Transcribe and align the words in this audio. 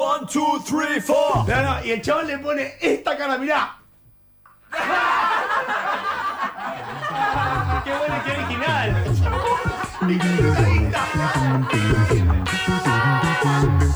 One, 0.00 0.24
two, 0.26 0.58
three, 0.64 0.98
four. 0.98 1.44
No, 1.46 1.62
no, 1.62 1.84
y 1.84 1.90
el 1.90 2.00
chaval 2.00 2.26
le 2.26 2.38
pone 2.38 2.72
esta 2.80 3.18
cara, 3.18 3.36
mirá. 3.36 3.76
¡Qué 7.84 7.92
bueno, 7.92 8.14
qué 8.24 8.32
original! 8.32 9.04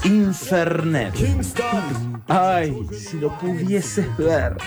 Infernet. 0.05 1.15
Ay, 2.29 2.87
si 2.93 3.19
lo 3.19 3.31
pudieses 3.39 4.15
ver. 4.19 4.59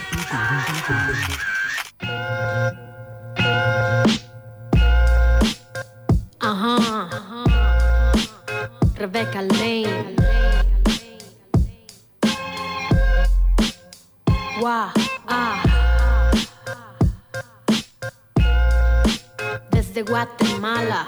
Ajá. 6.40 7.10
Rebecca 8.96 9.44
Desde 19.98 20.12
Guatemala. 20.12 21.08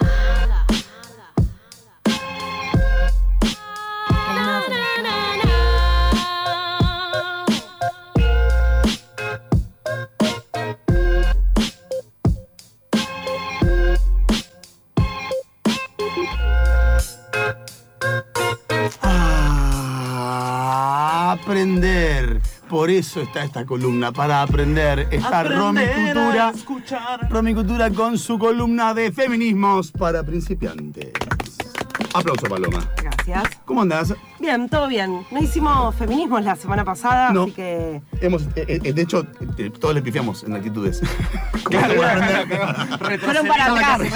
Ah, 19.03 21.34
aprender. 21.34 21.98
Por 22.70 22.91
eso 22.91 23.22
está 23.22 23.44
esta 23.44 23.66
columna, 23.66 24.12
para 24.12 24.43
aprender. 24.43 25.07
Está 25.12 25.43
Romy 25.43 25.82
Cultura. 25.88 26.54
Romy 27.27 27.54
Cultura 27.55 27.90
con 27.90 28.18
su 28.18 28.38
columna 28.38 28.93
de 28.93 29.12
feminismos 29.12 29.91
para 29.91 30.24
principiantes. 30.24 31.12
Aplauso, 32.13 32.48
Paloma. 32.48 32.88
Gracias. 33.30 33.60
¿Cómo 33.66 33.82
andás? 33.84 34.13
Bien, 34.40 34.68
todo 34.70 34.88
bien. 34.88 35.26
No 35.32 35.40
hicimos 35.41 35.96
feminismos 35.96 36.44
la 36.44 36.55
semana 36.55 36.84
pasada, 36.85 37.32
No. 37.32 37.44
así 37.44 37.52
que. 37.52 38.02
Hemos, 38.21 38.44
eh, 38.55 38.80
eh, 38.84 38.94
de 38.94 39.02
hecho, 39.02 39.26
eh, 39.58 39.70
todos 39.80 39.94
le 39.94 40.02
pifiamos 40.02 40.44
en 40.44 40.55
actitudes. 40.55 41.02
Fueron 41.63 43.48
para 43.48 43.66
atrás. 43.66 44.02
Es 44.02 44.12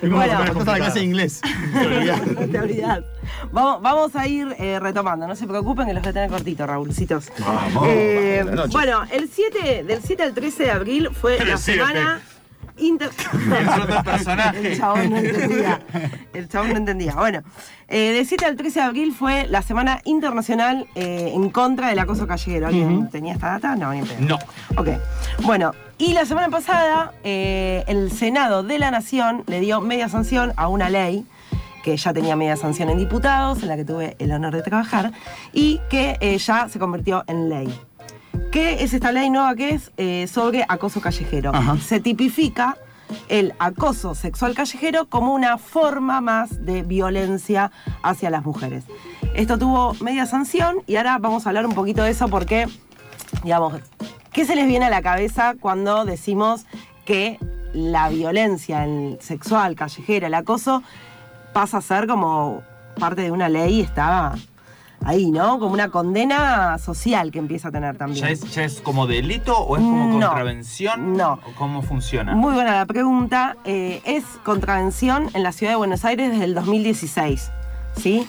como 0.00 0.16
Bueno. 0.16 0.52
cuando 0.52 0.72
la 0.72 0.76
clase 0.78 0.98
de 1.00 1.04
inglés. 1.04 1.40
Te 2.50 2.58
olvidás. 2.58 3.00
Vamos, 3.52 3.82
vamos 3.82 4.16
a 4.16 4.26
ir 4.26 4.54
eh, 4.58 4.78
retomando, 4.80 5.26
no 5.26 5.34
se 5.36 5.46
preocupen 5.46 5.86
que 5.86 5.94
los 5.94 6.02
voy 6.02 6.10
a 6.10 6.12
tener 6.12 6.30
cortitos, 6.30 6.66
Raúlcitos. 6.66 7.30
Vamos. 7.38 7.84
Eh, 7.88 8.40
Buenas 8.42 8.56
noches. 8.56 8.72
bueno, 8.72 9.02
el 9.10 9.28
7, 9.30 9.84
del 9.84 10.02
7 10.02 10.22
al 10.22 10.34
13 10.34 10.62
de 10.64 10.70
abril 10.70 11.08
fue 11.12 11.42
la 11.44 11.56
semana 11.56 12.20
inter... 12.78 13.10
El 14.62 14.76
chabón 14.76 15.10
no 15.10 15.16
entendía. 15.16 15.80
El 16.32 16.48
chabón 16.48 16.70
no 16.70 16.76
entendía. 16.78 17.14
Bueno, 17.14 17.42
eh, 17.88 18.12
del 18.12 18.26
7 18.26 18.44
al 18.46 18.56
13 18.56 18.80
de 18.80 18.84
abril 18.84 19.14
fue 19.14 19.46
la 19.48 19.62
semana 19.62 20.00
internacional 20.04 20.86
eh, 20.94 21.32
en 21.34 21.50
contra 21.50 21.88
del 21.88 21.98
acoso 21.98 22.26
callejero. 22.26 22.68
¿Alguien 22.68 23.08
tenía 23.10 23.34
esta 23.34 23.52
data? 23.52 23.76
No, 23.76 23.92
ni. 23.92 24.02
No. 24.20 24.38
Ok. 24.76 24.88
Bueno, 25.42 25.72
y 25.98 26.12
la 26.12 26.26
semana 26.26 26.50
pasada 26.50 27.12
eh, 27.22 27.84
el 27.86 28.10
Senado 28.10 28.62
de 28.62 28.78
la 28.78 28.90
Nación 28.90 29.44
le 29.46 29.60
dio 29.60 29.80
media 29.80 30.08
sanción 30.08 30.52
a 30.56 30.68
una 30.68 30.90
ley 30.90 31.24
que 31.84 31.96
ya 31.98 32.14
tenía 32.14 32.34
media 32.34 32.56
sanción 32.56 32.88
en 32.88 32.96
diputados, 32.96 33.62
en 33.62 33.68
la 33.68 33.76
que 33.76 33.84
tuve 33.84 34.16
el 34.18 34.32
honor 34.32 34.54
de 34.54 34.62
trabajar, 34.62 35.12
y 35.52 35.80
que 35.90 36.16
eh, 36.20 36.38
ya 36.38 36.66
se 36.70 36.78
convirtió 36.78 37.24
en 37.26 37.50
ley. 37.50 37.80
¿Qué 38.54 38.84
es 38.84 38.94
esta 38.94 39.10
ley 39.10 39.30
nueva 39.30 39.56
que 39.56 39.70
es 39.70 39.90
eh, 39.96 40.28
sobre 40.28 40.64
acoso 40.68 41.00
callejero? 41.00 41.50
Ajá. 41.52 41.76
Se 41.78 41.98
tipifica 41.98 42.76
el 43.28 43.52
acoso 43.58 44.14
sexual 44.14 44.54
callejero 44.54 45.06
como 45.06 45.34
una 45.34 45.58
forma 45.58 46.20
más 46.20 46.64
de 46.64 46.84
violencia 46.84 47.72
hacia 48.04 48.30
las 48.30 48.44
mujeres. 48.44 48.84
Esto 49.34 49.58
tuvo 49.58 49.94
media 49.94 50.26
sanción 50.26 50.76
y 50.86 50.94
ahora 50.94 51.18
vamos 51.18 51.44
a 51.44 51.50
hablar 51.50 51.66
un 51.66 51.74
poquito 51.74 52.04
de 52.04 52.12
eso 52.12 52.28
porque, 52.28 52.68
digamos, 53.42 53.74
¿qué 54.32 54.44
se 54.44 54.54
les 54.54 54.68
viene 54.68 54.84
a 54.84 54.90
la 54.90 55.02
cabeza 55.02 55.56
cuando 55.60 56.04
decimos 56.04 56.64
que 57.04 57.40
la 57.72 58.08
violencia 58.08 58.84
el 58.84 59.18
sexual 59.20 59.74
callejera, 59.74 60.28
el 60.28 60.34
acoso, 60.34 60.84
pasa 61.52 61.78
a 61.78 61.80
ser 61.80 62.06
como 62.06 62.62
parte 63.00 63.22
de 63.22 63.32
una 63.32 63.48
ley 63.48 63.80
y 63.80 63.80
está 63.80 64.36
ahí, 65.04 65.30
¿no? 65.30 65.58
Como 65.58 65.72
una 65.74 65.88
condena 65.90 66.78
social 66.78 67.30
que 67.30 67.38
empieza 67.38 67.68
a 67.68 67.70
tener 67.72 67.96
también. 67.96 68.24
¿Ya 68.24 68.30
es, 68.30 68.40
¿Ya 68.54 68.64
es 68.64 68.80
como 68.80 69.06
delito 69.06 69.56
o 69.58 69.76
es 69.76 69.82
como 69.82 70.06
No. 70.18 70.26
contravención? 70.28 71.16
No. 71.16 71.34
¿O 71.46 71.52
¿Cómo 71.58 71.82
funciona? 71.82 72.34
Muy 72.34 72.54
buena 72.54 72.72
la 72.74 72.86
pregunta. 72.86 73.56
Eh, 73.64 74.00
es 74.04 74.24
contravención 74.44 75.28
en 75.34 75.42
la 75.42 75.52
ciudad 75.52 75.72
de 75.72 75.76
Buenos 75.76 76.04
Aires 76.04 76.30
desde 76.30 76.44
el 76.44 76.54
2016. 76.54 77.50
¿Sí? 77.96 78.26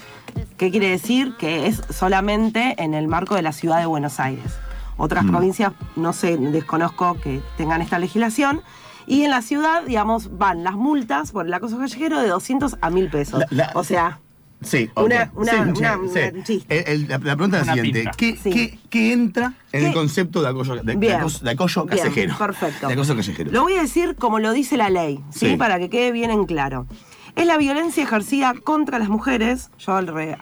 ¿Qué 0.58 0.70
quiere 0.72 0.90
decir? 0.90 1.36
Que 1.38 1.68
es 1.68 1.82
solamente 1.90 2.76
en 2.84 2.94
el 2.94 3.08
marco 3.08 3.36
de 3.36 3.42
la 3.42 3.52
ciudad 3.52 3.80
de 3.80 3.86
Buenos 3.86 4.20
Aires. 4.20 4.58
Otras 4.98 5.26
provincias, 5.26 5.74
no 5.96 6.14
sé, 6.14 6.38
desconozco 6.38 7.16
que 7.22 7.42
tengan 7.58 7.82
esta 7.82 8.00
legislación. 8.00 8.62
Y 9.08 9.24
en 9.24 9.32
la 9.32 9.42
ciudad, 9.42 9.84
digamos, 9.84 10.38
van 10.38 10.64
las 10.64 10.76
multas 10.76 11.32
por 11.32 11.46
el 11.46 11.54
acoso 11.54 11.78
callejero 11.78 12.20
de 12.20 12.28
200 12.30 12.78
a 12.82 12.90
1000 12.90 13.10
pesos. 13.10 13.40
La- 13.52 13.66
la- 13.68 13.72
o 13.76 13.84
sea, 13.84 14.20
Sí. 14.66 14.90
Una- 14.96 15.32
una- 15.36 15.52
Sí, 15.52 15.58
una- 15.80 16.00
sí. 16.14 16.20
un 16.34 16.44
chiste. 16.44 16.80
El- 16.80 16.88
el- 16.88 17.08
la, 17.08 17.18
la 17.20 17.36
pregunta 17.36 17.60
es 17.62 17.68
la 17.68 17.74
siguiente. 17.74 18.12
¿Qué, 18.18 18.36
Sí. 18.36 18.50
qué- 18.50 18.80
qué 18.90 19.14
entra 19.14 19.54
en 19.72 19.86
el 19.86 19.94
concepto 19.94 20.42
de 20.42 20.50
acoso, 20.50 20.76
de, 20.76 20.82
acoso, 21.16 21.44
de 21.46 21.52
acoso 21.52 21.86
Bien, 21.86 22.32
perfecto. 22.38 22.88
De 22.88 22.94
acoso 22.94 23.16
callejero. 23.16 23.52
Lo 23.52 23.64
voy 23.64 23.74
a 23.76 23.82
decir 23.82 24.16
como 24.16 24.40
lo 24.40 24.52
dice 24.52 24.76
la 24.78 24.90
ley, 24.90 25.20
¿sí? 25.32 25.52
Sí. 25.52 25.56
Para 25.58 25.80
que 25.80 25.90
quede 25.90 26.12
bien 26.12 26.32
en 26.32 26.46
claro. 26.46 26.88
Es 27.36 27.46
la 27.46 27.58
violencia 27.58 28.02
ejercida 28.04 28.54
contra 28.64 28.98
las 28.98 29.10
mujeres, 29.10 29.70
yo 29.78 30.00
re- 30.02 30.38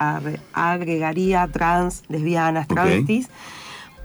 agregaría 0.52 1.46
trans, 1.48 2.02
lesbianas, 2.08 2.68
travestis, 2.68 3.28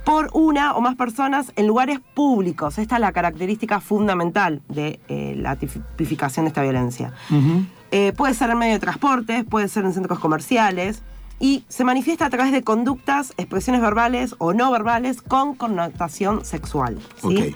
por 0.06 0.31
una 0.34 0.74
o 0.74 0.81
más 0.81 0.96
personas 0.96 1.51
en 1.56 1.68
lugares 1.68 2.00
públicos. 2.16 2.80
Esta 2.80 2.96
es 2.96 3.01
la 3.01 3.12
característica 3.12 3.80
fundamental 3.80 4.62
de 4.69 5.00
eh, 5.07 5.36
la 5.38 5.56
tipificación 5.56 6.46
de 6.46 6.47
esta 6.47 6.63
violencia. 6.63 7.13
Eh, 7.91 8.13
puede 8.16 8.33
ser 8.33 8.50
en 8.51 8.57
medio 8.59 8.73
de 8.73 8.79
transportes, 8.79 9.44
puede 9.45 9.67
ser 9.67 9.83
en 9.85 9.94
centros 9.94 10.19
comerciales 10.19 11.01
y 11.39 11.63
se 11.69 11.83
manifiesta 11.83 12.25
a 12.25 12.29
través 12.29 12.51
de 12.51 12.63
conductas, 12.63 13.33
expresiones 13.38 13.81
verbales 13.81 14.35
o 14.38 14.53
no 14.53 14.72
verbales 14.72 15.22
con 15.22 15.55
connotación 15.55 16.45
sexual. 16.45 17.00
¿sí? 17.22 17.53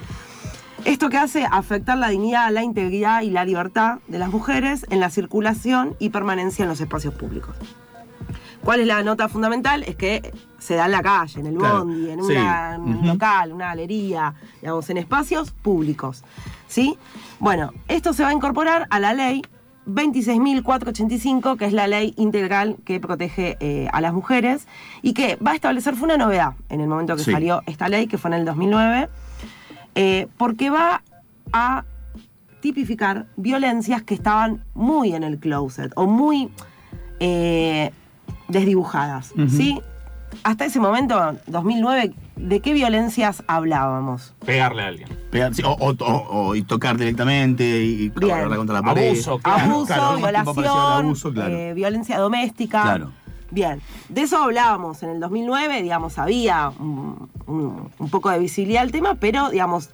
Esto 0.86 1.08
que 1.08 1.16
hace 1.18 1.46
afectar 1.50 1.96
la 1.96 2.08
dignidad, 2.08 2.50
la 2.50 2.62
integridad 2.62 3.22
y 3.22 3.30
la 3.30 3.44
libertad 3.44 3.98
de 4.08 4.18
las 4.18 4.28
mujeres 4.30 4.84
en 4.90 5.00
la 5.00 5.08
circulación 5.10 5.96
y 5.98 6.10
permanencia 6.10 6.62
en 6.64 6.68
los 6.68 6.80
espacios 6.80 7.14
públicos. 7.14 7.54
¿Cuál 8.62 8.80
es 8.80 8.86
la 8.86 9.02
nota 9.02 9.28
fundamental? 9.28 9.82
Es 9.84 9.94
que 9.96 10.32
se 10.58 10.74
da 10.74 10.86
en 10.86 10.92
la 10.92 11.02
calle, 11.02 11.40
en 11.40 11.46
el 11.46 11.56
Claro, 11.56 11.80
bondi, 11.84 12.10
en, 12.10 12.24
sí. 12.24 12.32
una- 12.32 12.74
en 12.74 12.80
un 12.82 12.94
Ujú. 12.96 13.06
local, 13.06 13.52
una 13.52 13.66
galería, 13.66 14.34
digamos, 14.62 14.88
en 14.90 14.96
espacios 14.98 15.50
públicos. 15.50 16.22
¿Sí? 16.66 16.96
Bueno, 17.38 17.72
esto 17.88 18.12
se 18.14 18.22
va 18.22 18.30
a 18.30 18.32
incorporar 18.32 18.86
a 18.90 19.00
la 19.00 19.12
ley 19.14 19.42
26.485, 19.86 21.56
que 21.56 21.64
es 21.66 21.72
la 21.72 21.86
ley 21.86 22.14
integral 22.16 22.76
que 22.84 23.00
protege 23.00 23.56
eh, 23.60 23.88
a 23.92 24.00
las 24.00 24.12
mujeres 24.12 24.66
y 25.02 25.12
que 25.14 25.36
va 25.36 25.52
a 25.52 25.54
establecer, 25.54 25.94
fue 25.94 26.06
una 26.06 26.16
novedad 26.16 26.54
en 26.68 26.80
el 26.80 26.88
momento 26.88 27.16
que 27.16 27.22
Sí. 27.24 27.32
salió 27.32 27.62
esta 27.66 27.88
ley, 27.88 28.06
que 28.06 28.18
fue 28.18 28.30
en 28.30 28.34
el 28.34 28.44
2009, 28.44 29.08
eh, 29.94 30.26
porque 30.38 30.70
va 30.70 31.02
a 31.52 31.84
tipificar 32.60 33.26
violencias 33.36 34.02
que 34.02 34.14
estaban 34.14 34.64
muy 34.74 35.14
en 35.14 35.22
el 35.22 35.38
closet 35.38 35.92
o 35.96 36.06
muy 36.06 36.50
eh, 37.20 37.90
desdibujadas, 38.48 39.32
¿sí? 39.48 39.80
Hasta 40.42 40.64
ese 40.64 40.80
momento, 40.80 41.36
2009, 41.46 42.12
¿de 42.36 42.60
qué 42.60 42.72
violencias 42.72 43.42
hablábamos? 43.46 44.34
Pegarle 44.44 44.82
a 44.82 44.86
alguien. 44.88 45.08
Pegar- 45.30 45.54
sí, 45.54 45.62
o, 45.64 45.70
o- 45.72 45.90
o- 45.98 46.28
o- 46.48 46.54
y 46.54 46.62
tocar 46.62 46.96
directamente 46.96 47.64
y 47.64 48.12
agarrarla 48.16 48.56
contra 48.56 48.74
la 48.76 48.82
pared. 48.82 49.08
Abuso, 49.10 49.38
Claro, 49.38 49.64
abuso, 49.72 49.86
claro, 49.86 50.08
al 50.10 50.16
violación, 50.18 50.66
abuso, 51.06 51.32
claro. 51.32 51.54
eh, 51.54 51.74
violencia 51.74 52.18
doméstica. 52.18 52.82
Claro. 52.82 53.12
Bien, 53.50 53.80
de 54.08 54.22
eso 54.22 54.42
hablábamos 54.42 55.02
en 55.04 55.10
el 55.10 55.20
2009, 55.20 55.82
digamos, 55.82 56.18
había 56.18 56.70
un, 56.70 57.28
un- 57.46 57.90
un 57.98 58.10
poco 58.10 58.30
de 58.30 58.38
visibilidad 58.40 58.82
al 58.82 58.90
tema, 58.90 59.14
pero, 59.14 59.50
digamos, 59.50 59.90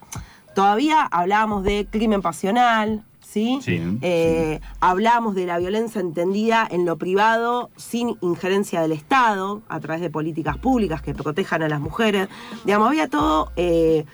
todavía 0.54 1.02
hablábamos 1.02 1.62
de 1.64 1.86
crimen 1.90 2.22
pasional, 2.22 3.04
¿sí? 3.30 3.60
Sí, 3.62 3.80
Eh, 4.02 4.60
Hablábamos 4.80 5.34
de 5.34 5.46
la 5.46 5.58
violencia 5.58 6.00
entendida 6.00 6.66
en 6.68 6.84
lo 6.84 6.96
privado 6.98 7.70
sin 7.76 8.16
injerencia 8.20 8.80
del 8.82 8.92
Estado, 8.92 9.62
a 9.68 9.78
través 9.78 10.00
de 10.02 10.10
políticas 10.10 10.56
públicas 10.56 11.00
que 11.00 11.14
protejan 11.14 11.62
a 11.62 11.68
las 11.68 11.80
mujeres. 11.80 12.28
Digamos, 12.64 12.88
había 12.88 13.08
todo 13.08 13.52
eh, 13.56 14.04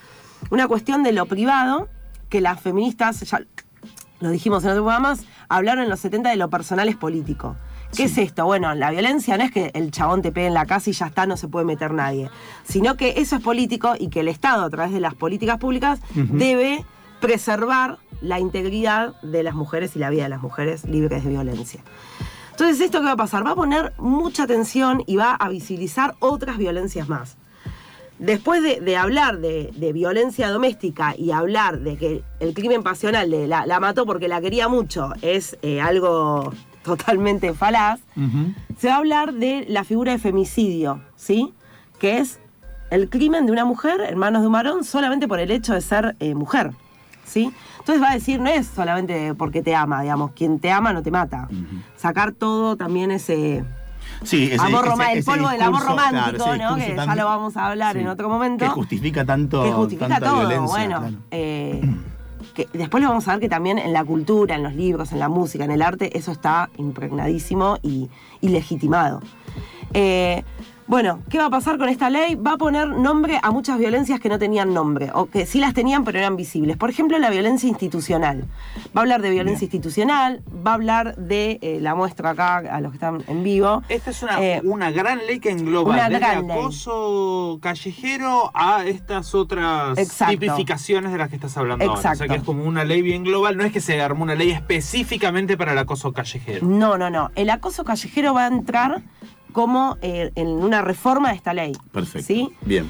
una 0.50 0.68
cuestión 0.68 1.02
de 1.02 1.12
lo 1.12 1.26
privado 1.26 1.88
que 2.28 2.40
las 2.40 2.60
feministas, 2.60 3.20
ya 3.20 3.40
lo 4.20 4.30
dijimos 4.30 4.64
en 4.64 4.70
otro 4.70 4.82
programa 4.82 5.10
más, 5.10 5.24
hablaron 5.48 5.84
en 5.84 5.90
los 5.90 6.00
70 6.00 6.30
de 6.30 6.36
lo 6.36 6.50
personal 6.50 6.88
es 6.88 6.96
político. 6.96 7.56
¿Qué 7.96 8.04
es 8.04 8.18
esto? 8.18 8.44
Bueno, 8.44 8.74
la 8.74 8.90
violencia 8.90 9.38
no 9.38 9.44
es 9.44 9.52
que 9.52 9.70
el 9.72 9.90
chabón 9.92 10.20
te 10.20 10.32
pegue 10.32 10.48
en 10.48 10.54
la 10.54 10.66
casa 10.66 10.90
y 10.90 10.92
ya 10.92 11.06
está, 11.06 11.24
no 11.24 11.36
se 11.38 11.48
puede 11.48 11.64
meter 11.64 11.92
nadie, 11.94 12.28
sino 12.64 12.96
que 12.96 13.14
eso 13.16 13.36
es 13.36 13.42
político 13.42 13.94
y 13.98 14.08
que 14.08 14.20
el 14.20 14.28
Estado, 14.28 14.64
a 14.64 14.70
través 14.70 14.92
de 14.92 15.00
las 15.00 15.14
políticas 15.14 15.58
públicas, 15.58 16.00
debe 16.14 16.84
preservar 17.20 17.98
la 18.20 18.40
integridad 18.40 19.20
de 19.22 19.42
las 19.42 19.54
mujeres 19.54 19.96
y 19.96 19.98
la 19.98 20.10
vida 20.10 20.24
de 20.24 20.28
las 20.28 20.42
mujeres 20.42 20.84
libres 20.84 21.24
de 21.24 21.30
violencia. 21.30 21.80
Entonces, 22.50 22.80
¿esto 22.80 23.00
qué 23.00 23.06
va 23.06 23.12
a 23.12 23.16
pasar? 23.16 23.46
Va 23.46 23.50
a 23.50 23.54
poner 23.54 23.92
mucha 23.98 24.44
atención 24.44 25.02
y 25.06 25.16
va 25.16 25.34
a 25.34 25.48
visibilizar 25.48 26.14
otras 26.20 26.56
violencias 26.56 27.08
más. 27.08 27.36
Después 28.18 28.62
de, 28.62 28.80
de 28.80 28.96
hablar 28.96 29.40
de, 29.40 29.72
de 29.76 29.92
violencia 29.92 30.48
doméstica 30.48 31.14
y 31.18 31.32
hablar 31.32 31.80
de 31.80 31.98
que 31.98 32.22
el 32.40 32.54
crimen 32.54 32.82
pasional 32.82 33.30
de 33.30 33.46
la, 33.46 33.66
la 33.66 33.78
mató 33.78 34.06
porque 34.06 34.26
la 34.26 34.40
quería 34.40 34.68
mucho 34.68 35.12
es 35.20 35.58
eh, 35.60 35.82
algo 35.82 36.50
totalmente 36.82 37.52
falaz, 37.52 38.00
se 38.78 38.88
va 38.88 38.94
a 38.94 38.98
hablar 38.98 39.34
de 39.34 39.66
la 39.68 39.84
figura 39.84 40.12
de 40.12 40.18
femicidio, 40.18 41.02
¿sí? 41.16 41.52
Que 41.98 42.18
es 42.18 42.38
el 42.90 43.10
crimen 43.10 43.44
de 43.44 43.52
una 43.52 43.64
mujer 43.64 44.00
en 44.00 44.16
manos 44.16 44.42
de 44.42 44.46
un 44.46 44.52
varón 44.52 44.84
solamente 44.84 45.26
por 45.26 45.40
el 45.40 45.50
hecho 45.50 45.74
de 45.74 45.80
ser 45.80 46.14
eh, 46.20 46.34
mujer, 46.34 46.70
¿sí? 47.26 47.52
Entonces 47.78 48.02
va 48.02 48.10
a 48.10 48.14
decir, 48.14 48.40
no 48.40 48.48
es 48.48 48.66
solamente 48.66 49.34
porque 49.34 49.62
te 49.62 49.74
ama, 49.74 50.02
digamos, 50.02 50.30
quien 50.32 50.58
te 50.60 50.70
ama 50.70 50.92
no 50.92 51.02
te 51.02 51.10
mata. 51.10 51.48
Sacar 51.96 52.32
todo 52.32 52.76
también 52.76 53.10
ese... 53.10 53.64
Sí, 54.22 54.44
ese, 54.52 54.64
amor 54.64 54.86
ese- 54.86 55.12
el 55.18 55.24
polvo 55.24 55.48
del 55.48 55.60
amor 55.60 55.84
romántico, 55.84 56.44
claro, 56.44 56.70
¿no? 56.70 56.76
Que 56.76 56.94
ya 56.96 57.14
lo 57.16 57.24
vamos 57.26 57.56
a 57.56 57.66
hablar 57.66 57.94
sí, 57.96 58.00
en 58.02 58.08
otro 58.08 58.28
momento. 58.28 58.64
Que 58.64 58.70
justifica 58.70 59.24
tanto. 59.24 59.62
que 59.64 59.72
justifica 59.72 60.08
tanta 60.08 60.26
todo. 60.26 60.38
violencia, 60.40 60.66
bueno, 60.66 60.98
claro. 61.00 61.16
eh, 61.32 61.80
que 62.54 62.68
después 62.72 63.02
lo 63.02 63.10
vamos 63.10 63.26
a 63.28 63.32
ver 63.32 63.40
que 63.40 63.48
también 63.48 63.78
en 63.78 63.92
la 63.92 64.04
cultura, 64.04 64.54
en 64.54 64.62
los 64.62 64.74
libros, 64.74 65.12
en 65.12 65.18
la 65.18 65.28
música, 65.28 65.64
en 65.64 65.72
el 65.72 65.82
arte, 65.82 66.16
eso 66.16 66.30
está 66.32 66.70
impregnadísimo 66.78 67.78
y, 67.82 68.08
y 68.40 68.48
legitimado. 68.48 69.20
Eh, 69.92 70.44
bueno, 70.88 71.20
¿qué 71.28 71.38
va 71.38 71.46
a 71.46 71.50
pasar 71.50 71.78
con 71.78 71.88
esta 71.88 72.10
ley? 72.10 72.36
Va 72.36 72.52
a 72.52 72.56
poner 72.56 72.86
nombre 72.88 73.40
a 73.42 73.50
muchas 73.50 73.76
violencias 73.78 74.20
que 74.20 74.28
no 74.28 74.38
tenían 74.38 74.72
nombre, 74.72 75.10
o 75.14 75.26
que 75.26 75.44
sí 75.44 75.58
las 75.58 75.74
tenían 75.74 76.04
pero 76.04 76.18
eran 76.18 76.36
visibles. 76.36 76.76
Por 76.76 76.90
ejemplo, 76.90 77.18
la 77.18 77.28
violencia 77.30 77.68
institucional. 77.68 78.44
Va 78.96 79.00
a 79.00 79.02
hablar 79.02 79.20
de 79.20 79.30
violencia 79.30 79.64
institucional, 79.64 80.42
va 80.64 80.70
a 80.70 80.74
hablar 80.74 81.16
de, 81.16 81.58
eh, 81.60 81.78
la 81.80 81.94
muestra 81.96 82.30
acá 82.30 82.58
a 82.58 82.80
los 82.80 82.92
que 82.92 82.96
están 82.96 83.24
en 83.26 83.42
vivo. 83.42 83.82
Esta 83.88 84.10
es 84.10 84.22
una, 84.22 84.40
Eh, 84.40 84.60
una 84.64 84.90
gran 84.92 85.18
ley 85.26 85.40
que 85.40 85.50
engloba 85.50 85.92
una 85.94 86.04
desde 86.08 86.18
gran 86.20 86.46
ley. 86.46 86.56
acoso 86.56 87.58
callejero 87.60 88.50
a 88.54 88.84
estas 88.86 89.34
otras 89.34 89.98
Exacto. 89.98 90.32
tipificaciones 90.38 91.10
de 91.10 91.18
las 91.18 91.28
que 91.30 91.34
estás 91.36 91.56
hablando 91.56 91.84
ahora. 91.84 91.98
O 91.98 92.02
sea 92.02 92.12
Exacto. 92.12 92.32
que 92.32 92.38
es 92.38 92.44
como 92.44 92.64
una 92.64 92.84
ley 92.84 93.02
bien 93.02 93.24
global, 93.24 93.56
no 93.56 93.64
es 93.64 93.72
que 93.72 93.80
se 93.80 94.00
armó 94.00 94.22
una 94.22 94.34
ley 94.36 94.50
específicamente 94.50 95.56
para 95.56 95.72
el 95.72 95.78
acoso 95.78 96.12
callejero. 96.12 96.64
No, 96.66 96.96
no, 96.96 97.10
no. 97.10 97.30
El 97.34 97.50
acoso 97.50 97.84
callejero 97.84 98.34
va 98.34 98.44
a 98.44 98.48
entrar 98.48 99.02
como 99.56 99.96
eh, 100.02 100.32
en 100.34 100.48
una 100.48 100.82
reforma 100.82 101.30
de 101.30 101.36
esta 101.36 101.54
ley. 101.54 101.72
Perfecto. 101.90 102.26
¿Sí? 102.26 102.50
Bien. 102.60 102.86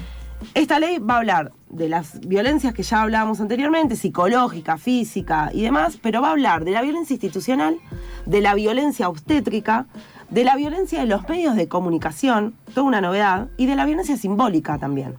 Esta 0.53 0.79
ley 0.79 0.97
va 0.99 1.13
a 1.13 1.17
hablar 1.19 1.53
de 1.69 1.87
las 1.87 2.19
violencias 2.19 2.73
que 2.73 2.83
ya 2.83 3.03
hablábamos 3.03 3.39
anteriormente, 3.39 3.95
psicológica, 3.95 4.77
física 4.77 5.49
y 5.53 5.61
demás, 5.61 5.97
pero 6.01 6.21
va 6.21 6.27
a 6.27 6.31
hablar 6.31 6.65
de 6.65 6.71
la 6.71 6.81
violencia 6.81 7.13
institucional, 7.13 7.77
de 8.25 8.41
la 8.41 8.53
violencia 8.53 9.07
obstétrica, 9.07 9.85
de 10.29 10.43
la 10.43 10.57
violencia 10.57 10.99
de 10.99 11.05
los 11.05 11.29
medios 11.29 11.55
de 11.55 11.69
comunicación, 11.69 12.53
toda 12.73 12.85
una 12.85 12.99
novedad, 12.99 13.47
y 13.55 13.65
de 13.65 13.77
la 13.77 13.85
violencia 13.85 14.17
simbólica 14.17 14.77
también. 14.77 15.15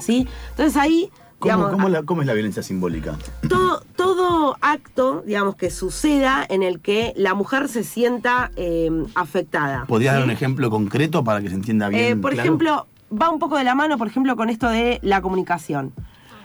¿Sí? 0.00 0.28
Entonces 0.50 0.76
ahí, 0.76 1.10
¿Cómo, 1.38 1.54
digamos, 1.54 1.72
cómo 1.72 1.88
la- 1.88 2.02
cómo 2.02 2.20
es 2.22 2.26
la 2.26 2.34
violencia 2.34 2.62
simbólica? 2.62 3.16
todo, 3.48 3.82
todo 3.96 4.56
acto, 4.60 5.22
digamos, 5.26 5.54
que 5.56 5.70
suceda 5.70 6.44
en 6.48 6.62
el 6.62 6.80
que 6.80 7.12
la 7.16 7.34
mujer 7.34 7.68
se 7.68 7.84
sienta 7.84 8.50
eh, 8.56 8.90
afectada. 9.14 9.84
¿Podrías 9.86 10.14
¿sí? 10.14 10.16
dar 10.18 10.24
un 10.24 10.30
ejemplo 10.32 10.70
concreto 10.70 11.22
para 11.22 11.40
que 11.40 11.48
se 11.48 11.54
entienda 11.54 11.88
bien? 11.88 12.02
Eh, 12.02 12.16
por 12.16 12.32
claro? 12.32 12.46
ejemplo, 12.46 12.86
va 13.10 13.30
un 13.30 13.38
poco 13.38 13.56
de 13.56 13.64
la 13.64 13.74
mano, 13.74 13.96
por 13.98 14.08
ejemplo, 14.08 14.34
con 14.36 14.50
esto 14.50 14.68
de 14.68 14.98
la 15.02 15.20
comunicación. 15.22 15.92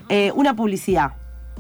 Eh, 0.09 0.31
una 0.35 0.55
publicidad, 0.55 1.13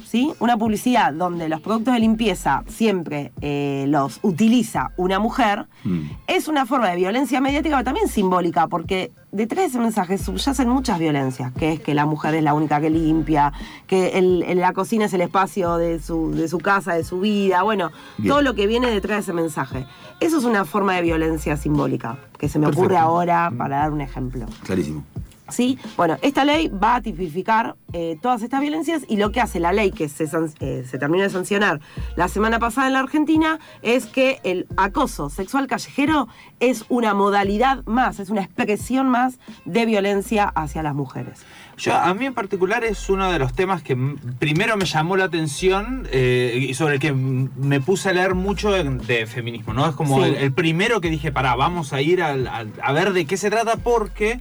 ¿sí? 0.05 0.33
Una 0.39 0.57
publicidad 0.57 1.13
donde 1.13 1.49
los 1.49 1.61
productos 1.61 1.93
de 1.93 1.99
limpieza 1.99 2.63
siempre 2.67 3.31
eh, 3.41 3.85
los 3.87 4.19
utiliza 4.23 4.91
una 4.97 5.19
mujer, 5.19 5.67
Mm. 5.83 6.01
es 6.27 6.47
una 6.47 6.65
forma 6.65 6.89
de 6.89 6.95
violencia 6.95 7.41
mediática, 7.41 7.75
pero 7.75 7.83
también 7.85 8.07
simbólica, 8.07 8.67
porque 8.67 9.11
detrás 9.33 9.63
de 9.63 9.65
ese 9.67 9.79
mensaje 9.79 10.17
subyacen 10.17 10.69
muchas 10.69 10.97
violencias, 10.99 11.51
que 11.53 11.73
es 11.73 11.79
que 11.81 11.93
la 11.93 12.05
mujer 12.05 12.35
es 12.35 12.43
la 12.43 12.53
única 12.53 12.79
que 12.79 12.89
limpia, 12.89 13.51
que 13.87 14.17
el- 14.17 14.43
el- 14.43 14.59
la 14.59 14.71
cocina 14.73 15.05
es 15.05 15.13
el 15.13 15.21
espacio 15.21 15.75
de 15.77 15.99
su, 15.99 16.31
de 16.31 16.47
su 16.47 16.59
casa, 16.59 16.93
de 16.93 17.03
su 17.03 17.19
vida, 17.19 17.63
bueno, 17.63 17.91
Bien. 18.17 18.29
todo 18.29 18.41
lo 18.41 18.53
que 18.53 18.65
viene 18.67 18.89
detrás 18.89 19.17
de 19.17 19.21
ese 19.23 19.33
mensaje. 19.33 19.85
Eso 20.21 20.37
es 20.37 20.45
una 20.45 20.63
forma 20.63 20.93
de 20.95 21.01
violencia 21.01 21.57
simbólica, 21.57 22.17
que 22.37 22.47
se 22.47 22.59
me 22.59 22.67
ocurre 22.67 22.95
ahora 22.95 23.51
para 23.57 23.77
dar 23.79 23.91
un 23.91 23.99
ejemplo. 24.01 24.45
Clarísimo. 24.63 25.03
¿Sí? 25.49 25.77
Bueno, 25.97 26.17
esta 26.21 26.45
ley 26.45 26.69
va 26.69 26.95
a 26.95 27.01
tipificar 27.01 27.75
eh, 27.91 28.17
todas 28.21 28.41
estas 28.41 28.61
violencias 28.61 29.03
y 29.09 29.17
lo 29.17 29.31
que 29.31 29.41
hace 29.41 29.59
la 29.59 29.73
ley 29.73 29.91
que 29.91 30.07
se, 30.07 30.23
eh, 30.61 30.85
se 30.89 30.97
terminó 30.97 31.21
de 31.23 31.29
sancionar 31.29 31.81
la 32.15 32.29
semana 32.29 32.59
pasada 32.59 32.87
en 32.87 32.93
la 32.93 32.99
Argentina 32.99 33.59
es 33.81 34.05
que 34.05 34.39
el 34.43 34.67
acoso 34.77 35.29
sexual 35.29 35.67
callejero 35.67 36.29
es 36.61 36.85
una 36.87 37.13
modalidad 37.13 37.83
más, 37.85 38.19
es 38.19 38.29
una 38.29 38.41
expresión 38.41 39.09
más 39.09 39.37
de 39.65 39.85
violencia 39.85 40.45
hacia 40.45 40.81
las 40.81 40.95
mujeres. 40.95 41.45
Yo, 41.75 41.93
a 41.93 42.13
mí 42.13 42.25
en 42.25 42.33
particular 42.33 42.83
es 42.85 43.09
uno 43.09 43.31
de 43.31 43.39
los 43.39 43.53
temas 43.53 43.83
que 43.83 43.97
primero 44.39 44.77
me 44.77 44.85
llamó 44.85 45.17
la 45.17 45.25
atención 45.25 46.07
eh, 46.11 46.67
y 46.69 46.73
sobre 46.75 46.95
el 46.95 46.99
que 47.01 47.11
me 47.11 47.81
puse 47.81 48.09
a 48.09 48.13
leer 48.13 48.33
mucho 48.35 48.71
de 48.71 49.25
feminismo, 49.27 49.73
¿no? 49.73 49.87
Es 49.89 49.95
como 49.95 50.23
Sí. 50.23 50.29
el, 50.29 50.35
el 50.35 50.53
primero 50.53 51.01
que 51.01 51.09
dije, 51.09 51.31
pará, 51.31 51.55
vamos 51.55 51.91
a 51.91 52.01
ir 52.01 52.21
a 52.23 52.91
ver 52.93 53.11
de 53.11 53.25
qué 53.25 53.35
se 53.37 53.49
trata 53.49 53.75
porque 53.77 54.39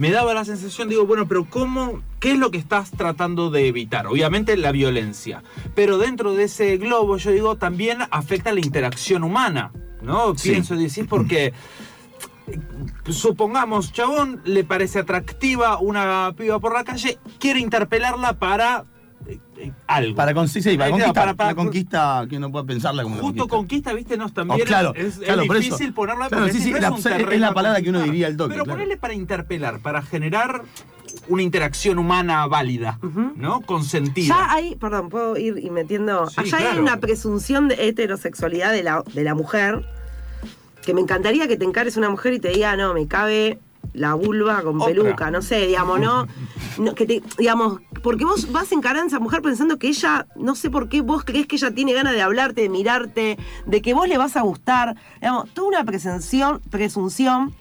me 0.00 0.10
daba 0.10 0.32
la 0.32 0.46
sensación, 0.46 0.88
digo, 0.88 1.04
bueno, 1.04 1.28
pero 1.28 1.44
¿cómo, 1.44 2.00
qué 2.20 2.32
es 2.32 2.38
lo 2.38 2.50
que 2.50 2.56
estás 2.56 2.90
tratando 2.90 3.50
de 3.50 3.68
evitar? 3.68 4.06
Obviamente 4.06 4.56
la 4.56 4.72
violencia, 4.72 5.42
pero 5.74 5.98
dentro 5.98 6.32
de 6.32 6.44
ese 6.44 6.78
globo, 6.78 7.18
yo 7.18 7.32
digo, 7.32 7.56
también 7.56 7.98
afecta 8.10 8.50
la 8.54 8.60
interacción 8.60 9.24
humana, 9.24 9.72
¿no? 10.00 10.34
Sí. 10.38 10.52
Pienso 10.52 10.74
decir 10.74 11.06
porque 11.06 11.52
supongamos, 13.10 13.92
chabón, 13.92 14.40
le 14.46 14.64
parece 14.64 15.00
atractiva 15.00 15.78
una 15.78 16.32
piba 16.34 16.58
por 16.60 16.72
la 16.72 16.84
calle, 16.84 17.18
quiere 17.38 17.60
interpelarla 17.60 18.38
para 18.38 18.86
eh, 19.26 19.38
eh, 19.58 19.72
algo. 19.86 20.14
Para, 20.16 20.34
con- 20.34 20.48
sí, 20.48 20.62
sí, 20.62 20.76
para 20.76 20.90
conquistar. 20.90 21.14
para- 21.14 21.34
para- 21.34 21.50
la 21.50 21.54
conquista 21.54 22.26
que 22.28 22.36
uno 22.38 22.50
puede 22.50 22.64
pensarla 22.66 23.02
como 23.02 23.16
una 23.16 23.22
Justo 23.24 23.48
conquista. 23.48 23.90
conquista, 23.90 23.92
viste, 23.94 24.16
no, 24.16 24.28
también 24.32 24.60
Oh, 24.62 24.64
claro, 24.64 24.92
es, 24.94 25.16
por 25.18 25.26
eso. 25.28 25.54
difícil 25.54 25.92
ponerla 25.92 26.28
Claro, 26.28 26.44
porque 26.44 26.52
sí, 26.52 26.58
si 26.58 26.64
sí, 26.64 26.70
no 26.72 26.78
la- 26.80 26.88
es, 26.96 27.06
es 27.32 27.40
la 27.40 27.52
palabra 27.54 27.80
que 27.82 27.90
uno 27.90 28.00
diría 28.02 28.26
al 28.26 28.36
toque, 28.36 28.50
Pero 28.54 28.64
claro. 28.64 28.76
ponerle 28.76 28.96
para 28.96 29.14
interpelar, 29.14 29.80
para 29.80 30.02
generar 30.02 30.62
una 31.28 31.42
interacción 31.42 31.98
humana 31.98 32.46
válida, 32.46 32.98
¿no? 33.36 33.60
Consentida. 33.62 34.28
Ya 34.28 34.52
hay, 34.52 34.76
perdón, 34.76 35.08
puedo 35.08 35.36
ir 35.36 35.58
y 35.58 35.68
metiendo. 35.70 36.28
Sí, 36.28 36.36
allá 36.54 36.72
hay 36.72 36.78
una 36.78 36.98
presunción 36.98 37.68
de 37.68 37.88
heterosexualidad 37.88 38.72
de 38.72 38.82
la, 38.84 39.02
de 39.12 39.24
la 39.24 39.34
mujer. 39.34 39.84
Que 40.84 40.94
me 40.94 41.02
encantaría 41.02 41.46
que 41.46 41.56
te 41.58 41.64
encares 41.66 41.96
una 41.98 42.08
mujer 42.08 42.32
y 42.32 42.38
te 42.40 42.48
diga, 42.48 42.74
no, 42.76 42.94
me 42.94 43.06
cabe 43.06 43.58
la 43.92 44.14
vulva 44.14 44.62
con 44.62 44.78
peluca, 44.78 45.30
no 45.30 45.42
sé, 45.42 45.66
digamos, 45.66 46.00
no, 46.00 46.26
no, 46.78 46.94
que 46.94 47.06
te, 47.06 47.22
digamos, 47.38 47.80
porque 48.02 48.24
vos 48.24 48.50
vas 48.52 48.70
a 48.70 48.74
encarar 48.74 49.02
a 49.02 49.06
esa 49.06 49.18
mujer 49.18 49.42
pensando 49.42 49.78
que 49.78 49.88
ella, 49.88 50.26
no 50.36 50.54
sé 50.54 50.70
por 50.70 50.88
qué 50.88 51.00
vos 51.00 51.24
crees 51.24 51.46
que 51.46 51.56
ella 51.56 51.70
tiene 51.72 51.92
ganas 51.92 52.12
de 52.12 52.22
hablarte, 52.22 52.62
de 52.62 52.68
mirarte, 52.68 53.38
de 53.66 53.82
que 53.82 53.94
vos 53.94 54.08
le 54.08 54.18
vas 54.18 54.36
a 54.36 54.42
gustar, 54.42 54.96
digamos, 55.20 55.50
toda 55.50 55.68
una 55.68 55.84
presunción, 55.84 56.60
presunción 56.70 57.54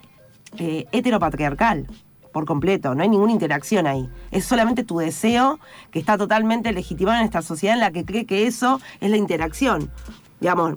eh, 0.58 0.86
heteropatriarcal 0.92 1.88
por 2.32 2.46
completo, 2.46 2.94
no 2.96 3.02
hay 3.02 3.10
ninguna 3.10 3.32
interacción 3.32 3.88
ahí. 3.88 4.08
Es 4.32 4.46
solamente 4.46 4.84
tu 4.84 5.00
deseo 5.00 5.60
que 5.92 6.00
está 6.00 6.18
totalmente 6.18 6.72
legitimado 6.72 7.20
en 7.20 7.26
esta 7.26 7.42
sociedad 7.42 7.76
en 7.76 7.82
la 7.82 7.92
que 7.92 8.06
cree 8.06 8.26
que 8.26 8.48
eso 8.48 8.80
es 9.02 9.10
la 9.10 9.18
interacción. 9.18 9.90
Digamos, 10.40 10.76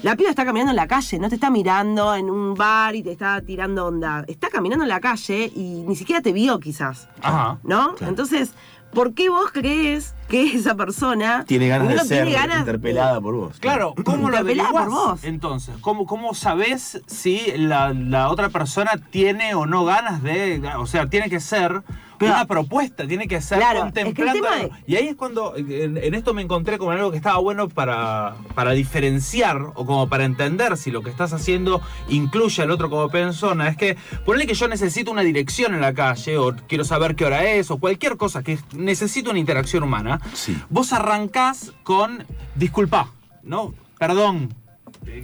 la 0.00 0.16
piba 0.16 0.30
está 0.30 0.44
caminando 0.44 0.70
en 0.70 0.76
la 0.76 0.88
calle, 0.88 1.18
no 1.18 1.28
te 1.28 1.34
está 1.36 1.50
mirando 1.50 2.14
en 2.14 2.30
un 2.30 2.54
bar 2.54 2.96
y 2.96 3.02
te 3.02 3.12
está 3.12 3.40
tirando 3.42 3.86
onda. 3.86 4.24
Está 4.26 4.48
caminando 4.48 4.84
en 4.84 4.88
la 4.88 5.00
calle 5.00 5.52
y 5.54 5.84
ni 5.86 5.94
siquiera 5.96 6.20
te 6.22 6.32
vio 6.32 6.58
quizás, 6.58 7.08
Ajá. 7.20 7.58
¿no? 7.62 7.94
Claro. 7.94 8.10
Entonces, 8.10 8.52
¿por 8.92 9.14
qué 9.14 9.28
vos 9.28 9.50
crees 9.52 10.14
que 10.28 10.56
esa 10.56 10.74
persona 10.74 11.44
Tiene 11.46 11.68
ganas 11.68 11.88
de 11.88 11.98
ser 12.00 12.30
ganas 12.30 12.60
interpelada 12.60 13.20
por 13.20 13.34
vos. 13.34 13.58
Claro, 13.60 13.94
¿cómo 14.04 14.30
lo 14.30 14.38
Interpelada 14.38 14.70
por 14.70 14.90
vos. 14.90 15.24
Entonces, 15.24 15.74
¿cómo, 15.80 16.06
cómo 16.06 16.34
sabes 16.34 17.02
si 17.06 17.52
la, 17.56 17.92
la 17.92 18.30
otra 18.30 18.48
persona 18.48 18.92
tiene 19.10 19.54
o 19.54 19.66
no 19.66 19.84
ganas 19.84 20.22
de. 20.22 20.62
O 20.78 20.86
sea, 20.86 21.06
tiene 21.06 21.28
que 21.28 21.38
ser 21.38 21.82
Pero- 22.26 22.34
una 22.34 22.46
propuesta, 22.46 23.06
tiene 23.06 23.28
que 23.28 23.40
ser 23.40 23.58
Claro, 23.58 23.78
es 23.86 23.92
que 23.92 24.02
contemplando. 24.04 24.32
tema 24.42 24.56
algo. 24.56 24.74
es- 24.74 24.82
Y 24.88 24.96
ahí 24.96 25.08
es 25.08 25.16
cuando. 25.16 25.54
En, 25.56 25.96
en 25.98 26.14
esto 26.14 26.34
me 26.34 26.42
encontré 26.42 26.78
con 26.78 26.92
algo 26.94 27.10
que 27.10 27.16
estaba 27.16 27.38
bueno 27.38 27.68
para, 27.68 28.34
para 28.54 28.72
diferenciar 28.72 29.60
o 29.74 29.86
como 29.86 30.08
para 30.08 30.24
entender 30.24 30.76
si 30.76 30.90
lo 30.90 31.02
que 31.02 31.10
estás 31.10 31.32
haciendo 31.32 31.80
incluye 32.08 32.62
al 32.62 32.70
otro 32.70 32.88
como 32.90 33.08
persona. 33.08 33.68
Es 33.68 33.76
que 33.76 33.96
ponle 34.24 34.46
que 34.46 34.54
yo 34.54 34.68
necesito 34.68 35.10
una 35.10 35.22
dirección 35.22 35.74
en 35.74 35.80
la 35.80 35.94
calle 35.94 36.38
o 36.38 36.54
quiero 36.68 36.84
saber 36.84 37.14
qué 37.16 37.24
hora 37.24 37.44
es 37.44 37.70
o 37.70 37.78
cualquier 37.78 38.16
cosa 38.16 38.42
que 38.42 38.58
necesito 38.74 39.30
una 39.30 39.38
interacción 39.38 39.82
humana. 39.82 40.20
Sí. 40.34 40.56
Vos 40.70 40.92
arrancás 40.92 41.72
con 41.82 42.24
disculpa, 42.54 43.10
¿no? 43.42 43.74
Perdón. 43.98 44.54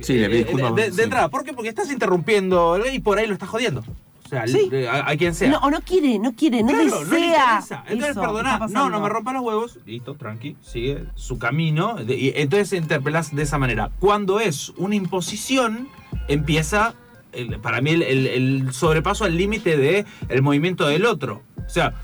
Sí, 0.01 0.15
le 0.15 0.29
pedí 0.29 0.39
eh, 0.41 0.45
disculpas, 0.45 0.75
De, 0.75 0.83
de 0.85 0.93
sí. 0.93 1.03
entrada, 1.03 1.29
¿por 1.29 1.45
qué? 1.45 1.53
Porque 1.53 1.69
estás 1.69 1.91
interrumpiendo 1.93 2.79
y 2.93 2.99
por 3.01 3.19
ahí 3.19 3.27
lo 3.27 3.33
estás 3.35 3.49
jodiendo. 3.49 3.85
O 4.29 4.31
sea, 4.31 4.47
Sí. 4.47 4.71
a, 4.87 5.09
a 5.09 5.17
quien 5.17 5.35
sea. 5.35 5.49
No, 5.49 5.57
o 5.61 5.71
no 5.71 5.81
quiere, 5.81 6.19
no 6.19 6.35
quiere, 6.35 6.61
no 6.63 6.69
Claro, 6.69 6.85
desea. 6.85 7.01
no 7.07 7.11
le 7.11 7.27
interesa. 7.27 7.85
Entonces, 7.87 8.11
eso 8.11 8.21
perdoná, 8.21 8.59
no, 8.69 8.91
no 8.91 9.01
me 9.01 9.09
rompa 9.09 9.33
los 9.33 9.43
huevos. 9.43 9.79
Listo, 9.87 10.15
tranqui, 10.17 10.55
sigue 10.61 11.05
su 11.15 11.39
camino. 11.39 11.95
De- 11.95 12.15
y 12.15 12.33
entonces 12.37 12.75
interpelás 12.79 13.35
de 13.35 13.43
esa 13.43 13.57
manera. 13.57 13.91
Cuando 14.01 14.39
es 14.39 14.69
una 14.77 14.97
imposición, 14.97 15.89
empieza, 16.29 16.93
el- 17.33 17.59
para 17.59 17.81
mí, 17.81 17.93
el, 17.93 18.03
el- 18.03 18.27
el 18.27 18.73
sobrepaso 18.75 19.25
al 19.25 19.35
límite 19.35 19.79
del 19.79 20.05
el 20.29 20.43
movimiento 20.43 20.87
del 20.87 21.07
otro. 21.07 21.43
O 21.67 21.71
sea, 21.71 21.95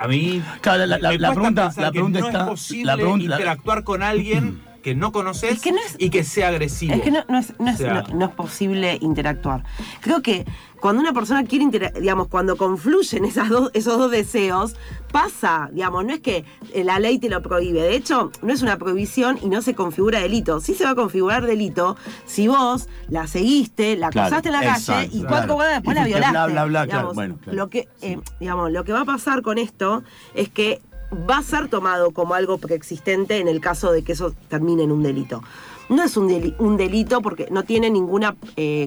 a 0.00 0.08
mí 0.08 0.42
Claro, 0.60 0.86
la- 0.86 0.98
la- 0.98 1.10
me 1.10 1.18
la 1.18 1.32
pregunta- 1.32 1.72
la 1.76 1.86
que 1.86 1.90
pregunta 1.92 2.18
no 2.20 2.26
está- 2.26 2.40
es 2.40 2.44
posible 2.48 2.84
la 2.86 2.96
pregunta- 2.96 3.28
la- 3.28 3.36
interactuar 3.36 3.84
con 3.84 4.02
alguien 4.02 4.60
que 4.82 4.94
no 4.94 5.12
conoces 5.12 5.52
Es 5.52 5.60
que 5.60 5.72
no 5.72 5.78
es- 5.78 5.96
y 5.98 6.10
que 6.10 6.24
sea 6.24 6.48
agresivo. 6.48 6.94
Es 6.94 7.02
que 7.02 7.10
no, 7.10 7.20
no 7.28 7.38
es, 7.38 7.52
no, 7.58 7.68
es, 7.70 7.74
O 7.76 7.78
sea- 7.78 8.02
no- 8.08 8.14
no 8.18 8.24
es 8.26 8.32
posible 8.32 8.98
interactuar. 9.00 9.62
Creo 10.00 10.22
que 10.22 10.44
cuando 10.80 11.02
una 11.02 11.12
persona 11.12 11.44
quiere 11.44 11.64
interactuar, 11.64 12.00
digamos, 12.02 12.28
cuando 12.28 12.56
confluyen 12.56 13.24
esas 13.26 13.48
dos, 13.50 13.70
esos 13.74 13.98
dos 13.98 14.10
deseos, 14.10 14.76
pasa, 15.12 15.68
digamos, 15.72 16.04
no 16.04 16.12
es 16.14 16.20
que 16.20 16.44
eh, 16.72 16.84
la 16.84 16.98
ley 16.98 17.18
te 17.18 17.28
lo 17.28 17.42
prohíbe. 17.42 17.82
De 17.82 17.94
hecho, 17.96 18.30
no 18.42 18.52
es 18.52 18.62
una 18.62 18.78
prohibición 18.78 19.38
y 19.42 19.48
no 19.48 19.60
se 19.60 19.74
configura 19.74 20.20
delito. 20.20 20.60
Sí 20.60 20.74
se 20.74 20.84
va 20.84 20.90
a 20.90 20.94
configurar 20.94 21.44
delito 21.46 21.96
si 22.26 22.48
vos 22.48 22.88
la 23.08 23.26
seguiste, 23.26 23.96
la 23.96 24.08
Claro, 24.10 24.28
cruzaste 24.28 24.48
en 24.48 24.52
la 24.54 24.60
calle 24.62 25.06
y 25.12 25.20
claro. 25.20 25.28
cuatro 25.28 25.56
horas 25.56 25.72
después 25.74 25.96
Y 25.96 26.00
la 26.00 26.06
violaste. 26.06 26.30
bla, 26.32 26.46
bla, 26.46 26.64
bla, 26.64 26.86
claro, 26.86 27.12
bueno, 27.14 27.38
claro. 27.42 27.56
Lo 27.58 27.68
que, 27.68 27.88
eh, 28.02 28.18
digamos, 28.38 28.70
lo 28.72 28.84
que 28.84 28.92
va 28.92 29.00
a 29.00 29.04
pasar 29.04 29.42
con 29.42 29.58
esto 29.58 30.02
es 30.34 30.48
que 30.48 30.80
va 31.12 31.38
a 31.38 31.42
ser 31.42 31.68
tomado 31.68 32.10
como 32.12 32.34
algo 32.34 32.58
preexistente 32.58 33.38
en 33.38 33.48
el 33.48 33.60
caso 33.60 33.92
de 33.92 34.02
que 34.02 34.12
eso 34.12 34.34
termine 34.48 34.82
en 34.84 34.92
un 34.92 35.02
delito. 35.02 35.42
No 35.88 36.02
es 36.04 36.16
un, 36.16 36.28
deli- 36.28 36.54
un 36.58 36.76
delito 36.76 37.20
porque 37.20 37.48
no 37.50 37.64
tiene 37.64 37.90
ningún 37.90 38.24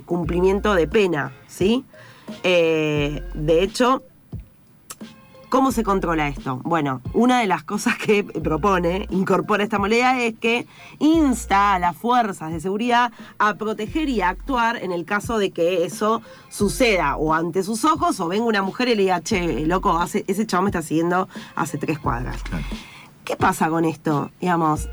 cumplimiento 0.05 0.73
de 0.73 0.87
pena, 0.87 1.33
¿sí? 1.47 1.83
Eh, 2.43 3.21
de 3.33 3.63
hecho, 3.63 4.03
¿Cómo 5.53 5.71
se 5.71 5.83
controla 5.83 6.29
esto? 6.29 6.59
Bueno, 6.63 7.01
una 7.13 7.39
de 7.39 7.45
las 7.45 7.63
cosas 7.63 7.95
que 7.95 8.23
propone, 8.23 9.05
incorpora 9.11 9.63
esta 9.63 9.77
moneda, 9.77 10.19
es 10.19 10.33
que 10.39 10.65
insta 10.97 11.75
a 11.75 11.79
las 11.79 11.95
fuerzas 11.95 12.51
de 12.51 12.59
seguridad 12.59 13.11
a 13.37 13.53
proteger 13.53 14.09
y 14.09 14.21
a 14.21 14.29
actuar 14.29 14.77
en 14.77 14.91
el 14.91 15.05
caso 15.05 15.37
de 15.37 15.51
que 15.51 15.85
eso 15.85 16.23
suceda 16.49 17.17
o 17.17 17.35
ante 17.35 17.61
sus 17.61 17.85
ojos 17.85 18.19
o 18.19 18.27
venga 18.29 18.45
una 18.45 18.63
mujer 18.63 18.87
y 18.87 18.95
le 18.95 19.03
diga, 19.03 19.21
che, 19.21 19.67
loco, 19.67 19.95
hace- 19.99 20.25
ese 20.27 20.47
chabón 20.47 20.63
me 20.63 20.69
está 20.71 20.81
siguiendo 20.81 21.29
hace 21.55 21.77
tres 21.77 21.99
cuadras. 21.99 22.37
¿Qué 23.23 23.35
pasa 23.35 23.69
con 23.69 23.85
esto? 23.85 24.31
Digamos, 24.41 24.89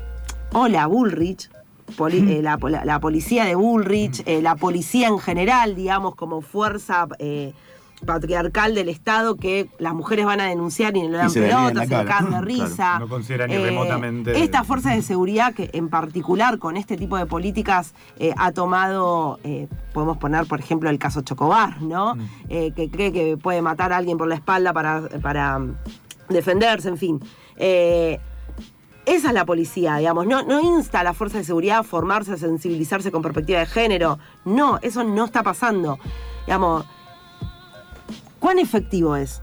hola 0.53 0.85
Bullrich, 0.85 1.49
poli- 1.97 2.33
eh, 2.37 2.43
la, 2.43 2.59
la- 2.61 2.85
la 2.85 2.99
policía 2.99 3.45
de 3.45 3.55
Bullrich, 3.55 4.21
eh, 4.27 4.43
la 4.43 4.55
policía 4.55 5.07
en 5.07 5.17
general, 5.17 5.75
digamos, 5.75 6.13
como 6.13 6.41
fuerza 6.41 7.07
eh, 7.17 7.55
patriarcal 8.05 8.73
del 8.75 8.89
Estado 8.89 9.35
que 9.35 9.69
las 9.79 9.93
mujeres 9.93 10.25
van 10.25 10.39
a 10.41 10.45
denunciar 10.45 10.95
y 10.97 11.01
no 11.03 11.09
le 11.09 11.17
dan 11.17 11.27
la 11.27 11.29
se 11.31 11.39
le 11.41 11.49
cagan 11.49 12.23
de 12.25 12.29
Claro, 12.29 12.45
risa. 12.45 12.99
no 12.99 13.07
considera 13.07 13.47
ni 13.47 13.57
remotamente- 13.57 14.41
Estas 14.43 14.65
fuerzas 14.65 14.95
de 14.95 15.01
seguridad 15.01 15.53
que 15.53 15.69
en 15.73 15.89
particular 15.89 16.57
con 16.59 16.77
este 16.77 16.97
tipo 16.97 17.17
de 17.17 17.25
políticas 17.25 17.93
eh, 18.19 18.33
ha 18.37 18.51
tomado, 18.51 19.39
eh, 19.43 19.67
podemos 19.93 20.17
poner 20.17 20.45
por 20.47 20.59
ejemplo 20.59 20.89
el 20.89 20.99
caso 20.99 21.21
Chocobar, 21.21 21.81
¿no? 21.81 22.15
Mm. 22.15 22.21
Eh, 22.49 22.71
que 22.75 22.89
cree 22.89 23.11
que 23.11 23.37
puede 23.37 23.61
matar 23.61 23.93
a 23.93 23.97
alguien 23.97 24.17
por 24.17 24.27
la 24.27 24.35
espalda 24.35 24.73
para, 24.73 25.03
para 25.21 25.59
mm, 25.59 25.75
defenderse, 26.29 26.89
en 26.89 26.97
fin. 26.97 27.19
Eh, 27.57 28.19
esa 29.05 29.27
es 29.29 29.33
la 29.33 29.45
policía, 29.45 29.95
digamos. 29.97 30.25
No, 30.27 30.43
no 30.43 30.59
insta 30.61 30.99
a 30.99 31.03
la 31.03 31.13
fuerza 31.13 31.37
de 31.39 31.43
seguridad 31.43 31.79
a 31.79 31.83
formarse, 31.83 32.33
a 32.33 32.37
sensibilizarse 32.37 33.11
con 33.11 33.21
perspectiva 33.21 33.59
de 33.59 33.65
género. 33.65 34.19
No, 34.45 34.77
eso 34.81 35.03
no 35.03 35.25
está 35.25 35.41
pasando. 35.43 35.97
Digamos, 36.45 36.85
¿cuán 38.41 38.59
efectivo 38.59 39.15
es? 39.15 39.41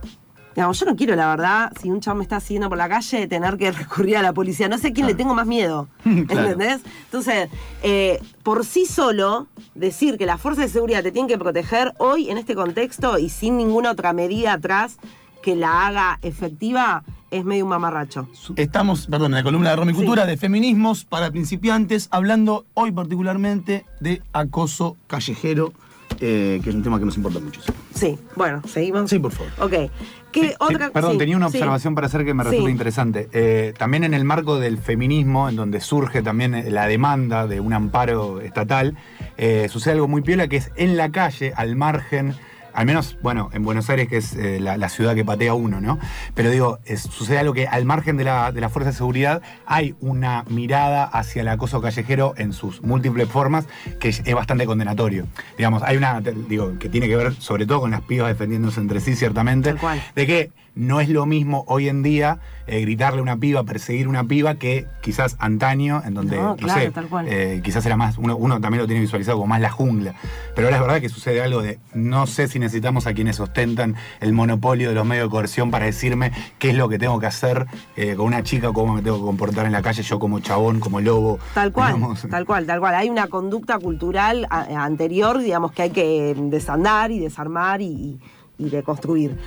Digamos, 0.53 0.77
yo 0.77 0.85
no 0.85 0.95
quiero, 0.95 1.15
la 1.15 1.29
verdad, 1.29 1.71
si 1.81 1.89
un 1.89 2.01
chavo 2.01 2.17
me 2.17 2.23
está 2.23 2.39
siguiendo 2.39 2.67
por 2.69 2.77
la 2.77 2.89
calle, 2.89 3.27
tener 3.27 3.57
que 3.57 3.71
recurrir 3.71 4.17
a 4.17 4.21
la 4.21 4.33
policía. 4.33 4.67
No 4.67 4.77
sé 4.77 4.89
a 4.89 4.93
quién 4.93 5.07
le 5.07 5.15
tengo 5.15 5.33
más 5.33 5.47
miedo. 5.47 5.87
Claro. 6.27 6.49
¿Entendés? 6.49 6.81
Entonces, 7.05 7.49
eh, 7.81 8.19
por 8.43 8.65
sí 8.65 8.85
solo, 8.85 9.47
decir 9.73 10.17
que 10.17 10.25
las 10.25 10.41
fuerzas 10.41 10.65
de 10.65 10.69
seguridad 10.69 11.01
te 11.01 11.11
tienen 11.11 11.29
que 11.29 11.37
proteger 11.37 11.93
hoy 11.97 12.29
en 12.29 12.37
este 12.37 12.55
contexto 12.55 13.17
y 13.17 13.29
sin 13.29 13.57
ninguna 13.57 13.91
otra 13.91 14.11
medida 14.11 14.53
atrás 14.53 14.97
que 15.41 15.55
la 15.55 15.87
haga 15.87 16.19
efectiva 16.21 17.03
es 17.31 17.45
medio 17.45 17.63
un 17.63 17.69
mamarracho. 17.69 18.27
Estamos, 18.55 19.07
perdón, 19.07 19.27
en 19.27 19.37
la 19.37 19.43
columna 19.43 19.69
de 19.69 19.75
Romy 19.77 19.93
Cultura 19.93 20.25
de 20.25 20.35
feminismos 20.35 21.05
para 21.05 21.31
principiantes, 21.31 22.07
hablando 22.11 22.65
hoy 22.73 22.91
particularmente 22.91 23.85
de 23.99 24.21
acoso 24.33 24.97
callejero, 25.07 25.71
eh, 26.19 26.59
que 26.63 26.69
es 26.69 26.75
un 26.75 26.83
tema 26.83 26.99
que 26.99 27.05
nos 27.05 27.17
importa 27.17 27.39
mucho. 27.39 27.61
Sí, 27.93 28.17
bueno, 28.35 28.61
seguimos. 28.67 29.09
Sí, 29.09 29.19
por 29.19 29.31
favor. 29.31 29.51
Ok. 29.59 29.91
¿Qué 30.31 30.49
Sí, 30.49 30.53
otra 30.59 30.87
sí, 30.87 30.91
perdón, 30.93 31.11
sí, 31.13 31.17
tenía 31.17 31.37
una 31.37 31.49
sí. 31.49 31.57
observación 31.57 31.95
para 31.95 32.07
hacer 32.07 32.23
que 32.23 32.33
me 32.33 32.43
resulta 32.43 32.65
Sí. 32.67 32.71
interesante. 32.71 33.29
Eh, 33.33 33.73
también 33.77 34.03
en 34.03 34.13
el 34.13 34.25
marco 34.25 34.59
del 34.59 34.77
feminismo, 34.77 35.49
en 35.49 35.55
donde 35.55 35.81
surge 35.81 36.21
también 36.21 36.73
la 36.73 36.85
demanda 36.87 37.47
de 37.47 37.59
un 37.59 37.73
amparo 37.73 38.39
estatal, 38.41 38.95
eh, 39.37 39.67
sucede 39.69 39.93
algo 39.95 40.07
muy 40.07 40.21
piola 40.21 40.47
que 40.47 40.57
es 40.57 40.71
en 40.75 40.97
la 40.97 41.09
calle, 41.11 41.51
al 41.55 41.75
margen. 41.75 42.35
Al 42.73 42.85
menos, 42.85 43.17
bueno, 43.21 43.49
en 43.53 43.63
Buenos 43.63 43.89
Aires, 43.89 44.07
que 44.07 44.17
es 44.17 44.33
eh, 44.35 44.59
la, 44.59 44.77
la 44.77 44.89
ciudad 44.89 45.15
que 45.15 45.25
patea 45.25 45.53
uno, 45.53 45.81
¿no? 45.81 45.99
Pero 46.35 46.49
digo, 46.49 46.79
es- 46.85 47.01
sucede 47.01 47.39
algo 47.39 47.53
que 47.53 47.67
al 47.67 47.85
margen 47.85 48.15
de 48.17 48.23
la, 48.23 48.51
de 48.51 48.61
la 48.61 48.69
fuerza 48.69 48.91
de 48.91 48.95
seguridad 48.97 49.41
hay 49.65 49.95
una 49.99 50.43
mirada 50.49 51.03
hacia 51.03 51.41
el 51.41 51.47
acoso 51.47 51.81
callejero 51.81 52.33
en 52.37 52.53
sus 52.53 52.81
múltiples 52.81 53.27
formas 53.27 53.65
que 53.99 54.09
es, 54.09 54.21
es 54.25 54.35
bastante 54.35 54.65
condenatorio. 54.65 55.25
Digamos, 55.57 55.83
hay 55.83 55.97
una, 55.97 56.21
digo, 56.21 56.77
que 56.79 56.89
tiene 56.89 57.07
que 57.07 57.15
ver 57.15 57.33
sobre 57.35 57.65
todo 57.65 57.81
con 57.81 57.91
las 57.91 58.01
pibas 58.01 58.29
defendiéndose 58.29 58.79
entre 58.79 58.99
sí, 59.01 59.15
ciertamente, 59.15 59.73
de 60.15 60.27
que 60.27 60.51
no 60.79 61.01
es 61.01 61.09
lo 61.09 61.25
mismo 61.25 61.65
hoy 61.67 61.89
en 61.89 62.01
día 62.03 62.39
eh, 62.65 62.81
gritarle 62.81 63.19
a 63.19 63.23
una 63.23 63.37
piba, 63.37 63.63
perseguir 63.63 64.05
a 64.05 64.09
una 64.09 64.23
piba, 64.23 64.55
que 64.55 64.85
quizás 65.01 65.35
antaño, 65.39 66.01
en 66.05 66.13
donde, 66.13 66.37
No, 66.37 66.43
no, 66.51 66.55
claro, 66.55 66.81
sé, 66.81 66.91
tal 66.91 67.07
cual. 67.07 67.27
eh, 67.27 67.61
quizás 67.63 67.85
era 67.85 67.97
más, 67.97 68.17
uno, 68.17 68.37
uno 68.37 68.61
también 68.61 68.81
lo 68.81 68.87
tiene 68.87 69.01
visualizado 69.01 69.37
como 69.37 69.47
más 69.47 69.59
la 69.59 69.69
jungla. 69.71 70.13
Pero 70.55 70.67
ahora 70.67 70.77
es 70.77 70.81
verdad 70.83 71.01
que 71.01 71.09
sucede 71.09 71.41
algo 71.41 71.61
de, 71.61 71.79
no 71.93 72.27
sé 72.27 72.47
si 72.47 72.59
necesitamos 72.59 73.07
a 73.07 73.13
quienes 73.13 73.39
ostentan 73.39 73.95
el 74.21 74.33
monopolio 74.33 74.89
de 74.89 74.95
los 74.95 75.05
medios 75.05 75.25
de 75.25 75.31
coerción 75.31 75.69
para 75.71 75.85
decirme 75.85 76.31
qué 76.59 76.69
es 76.69 76.75
lo 76.75 76.87
que 76.89 76.97
tengo 76.99 77.19
que 77.19 77.25
hacer 77.25 77.65
eh, 77.97 78.15
con 78.15 78.27
una 78.27 78.43
chica, 78.43 78.71
cómo 78.71 78.93
me 78.93 79.01
tengo 79.01 79.17
que 79.17 79.23
comportar 79.25 79.65
en 79.65 79.71
la 79.73 79.81
calle, 79.81 80.01
yo 80.03 80.17
como 80.19 80.39
chabón, 80.39 80.79
como 80.79 81.01
lobo. 81.01 81.39
Tal 81.55 81.71
cual, 81.73 81.95
digamos. 81.95 82.21
tal 82.29 82.45
cual, 82.45 82.65
tal 82.65 82.79
cual. 82.79 82.95
Hay 82.95 83.09
una 83.09 83.27
conducta 83.27 83.79
cultural 83.79 84.47
a- 84.49 84.85
anterior, 84.85 85.39
digamos, 85.39 85.71
que 85.73 85.81
hay 85.81 85.89
que 85.89 86.35
desandar 86.37 87.11
y 87.11 87.19
desarmar 87.19 87.81
y, 87.81 88.19
y 88.57 88.69
deconstruir. 88.69 89.37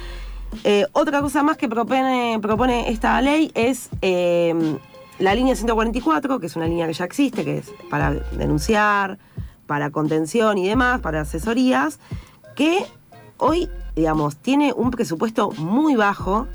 Eh, 0.64 0.86
otra 0.92 1.20
cosa 1.20 1.42
más 1.42 1.56
que 1.56 1.68
propone, 1.68 2.38
propone 2.40 2.90
esta 2.90 3.20
ley 3.20 3.50
es 3.54 3.88
eh, 4.02 4.76
la 5.18 5.34
línea 5.34 5.56
144, 5.56 6.40
que 6.40 6.46
es 6.46 6.56
una 6.56 6.66
línea 6.66 6.86
que 6.86 6.92
ya 6.92 7.04
existe, 7.04 7.44
que 7.44 7.58
es 7.58 7.72
para 7.90 8.12
denunciar, 8.12 9.18
para 9.66 9.90
contención 9.90 10.58
y 10.58 10.68
demás, 10.68 11.00
para 11.00 11.22
asesorías, 11.22 11.98
que 12.54 12.84
hoy, 13.38 13.68
digamos, 13.96 14.36
tiene 14.36 14.72
un 14.72 14.90
presupuesto 14.90 15.50
muy 15.52 15.96
bajo, 15.96 16.46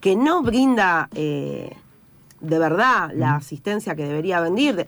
que 0.00 0.16
no 0.16 0.42
brinda 0.42 1.08
eh, 1.14 1.76
de 2.40 2.58
verdad 2.58 3.10
la 3.14 3.36
asistencia 3.36 3.94
que 3.94 4.04
debería 4.04 4.40
vendir, 4.40 4.86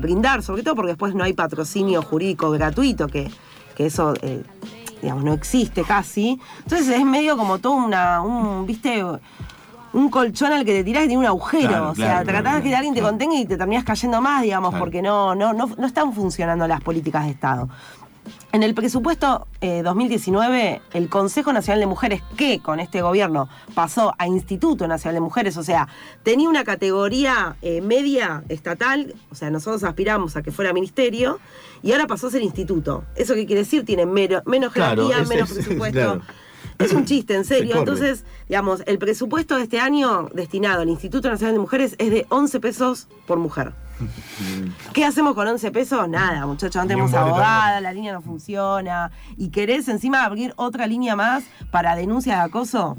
brindar, 0.00 0.42
sobre 0.42 0.62
todo 0.62 0.74
porque 0.76 0.92
después 0.92 1.14
no 1.14 1.24
hay 1.24 1.32
patrocinio 1.32 2.02
jurídico 2.02 2.50
gratuito, 2.50 3.08
que, 3.08 3.30
que 3.76 3.86
eso, 3.86 4.14
digamos, 5.04 5.24
no 5.24 5.32
existe 5.32 5.84
casi. 5.84 6.40
Entonces 6.62 6.88
es 6.88 7.04
medio 7.04 7.36
como 7.36 7.58
todo 7.58 7.74
una, 7.74 8.20
un, 8.20 8.66
viste, 8.66 9.04
un 9.92 10.10
colchón 10.10 10.52
al 10.52 10.64
que 10.64 10.72
te 10.72 10.84
tirás 10.84 11.04
y 11.04 11.08
tiene 11.08 11.20
un 11.20 11.26
agujero. 11.26 11.68
Claro, 11.68 11.90
o 11.90 11.94
sea, 11.94 12.06
claro, 12.06 12.24
tratás 12.24 12.42
claro, 12.42 12.56
de 12.56 12.62
que 12.62 12.76
alguien 12.76 12.94
te 12.94 13.02
contenga 13.02 13.34
y 13.36 13.46
te 13.46 13.56
terminás 13.56 13.84
cayendo 13.84 14.20
más, 14.20 14.42
digamos, 14.42 14.74
porque 14.74 15.00
no, 15.00 15.34
no, 15.34 15.52
no, 15.52 15.66
no 15.66 15.86
están 15.86 16.12
funcionando 16.12 16.66
las 16.66 16.80
políticas 16.80 17.24
de 17.24 17.30
Estado. 17.30 17.68
En 18.52 18.62
el 18.62 18.74
presupuesto 18.74 19.46
eh, 19.60 19.82
2019, 19.82 20.80
el 20.92 21.08
Consejo 21.08 21.52
Nacional 21.52 21.80
de 21.80 21.86
Mujeres, 21.86 22.22
que 22.36 22.60
con 22.60 22.78
este 22.80 23.02
gobierno 23.02 23.48
pasó 23.74 24.14
a 24.18 24.26
Instituto 24.28 24.86
Nacional 24.86 25.14
de 25.16 25.20
Mujeres, 25.20 25.56
o 25.56 25.62
sea, 25.62 25.88
tenía 26.22 26.48
una 26.48 26.64
categoría 26.64 27.56
eh, 27.62 27.80
media 27.80 28.44
estatal, 28.48 29.14
o 29.30 29.34
sea, 29.34 29.50
nosotros 29.50 29.82
aspiramos 29.84 30.36
a 30.36 30.42
que 30.42 30.52
fuera 30.52 30.72
ministerio, 30.72 31.40
y 31.82 31.92
ahora 31.92 32.06
pasó 32.06 32.28
a 32.28 32.30
ser 32.30 32.42
instituto. 32.42 33.04
¿Eso 33.16 33.34
qué 33.34 33.44
quiere 33.46 33.62
decir? 33.62 33.84
Tiene 33.84 34.06
mero- 34.06 34.42
menos 34.46 34.72
jerarquía, 34.72 35.18
menos 35.28 35.50
es- 35.50 35.56
presupuesto. 35.66 35.98
claro. 36.00 36.22
Es 36.84 36.92
un 36.92 37.04
chiste, 37.04 37.34
en 37.34 37.44
serio. 37.44 37.76
Entonces, 37.78 38.24
digamos, 38.48 38.82
el 38.86 38.98
presupuesto 38.98 39.56
de 39.56 39.64
este 39.64 39.80
año 39.80 40.28
destinado 40.34 40.82
al 40.82 40.88
Instituto 40.88 41.28
Nacional 41.30 41.54
de 41.54 41.60
Mujeres 41.60 41.94
es 41.98 42.10
de 42.10 42.26
11 42.28 42.60
pesos 42.60 43.08
por 43.26 43.38
mujer. 43.38 43.72
¿Qué 44.92 45.04
hacemos 45.04 45.34
con 45.34 45.46
11 45.46 45.70
pesos? 45.70 46.08
Nada, 46.08 46.46
muchachos, 46.46 46.82
no 46.82 46.88
tenemos 46.88 47.14
abogada, 47.14 47.80
la 47.80 47.92
línea 47.92 48.12
no 48.12 48.20
funciona. 48.20 49.10
¿Y 49.36 49.50
querés 49.50 49.88
encima 49.88 50.24
abrir 50.24 50.52
otra 50.56 50.86
línea 50.86 51.14
más 51.16 51.44
para 51.70 51.94
denuncias 51.96 52.38
de 52.38 52.42
acoso? 52.44 52.96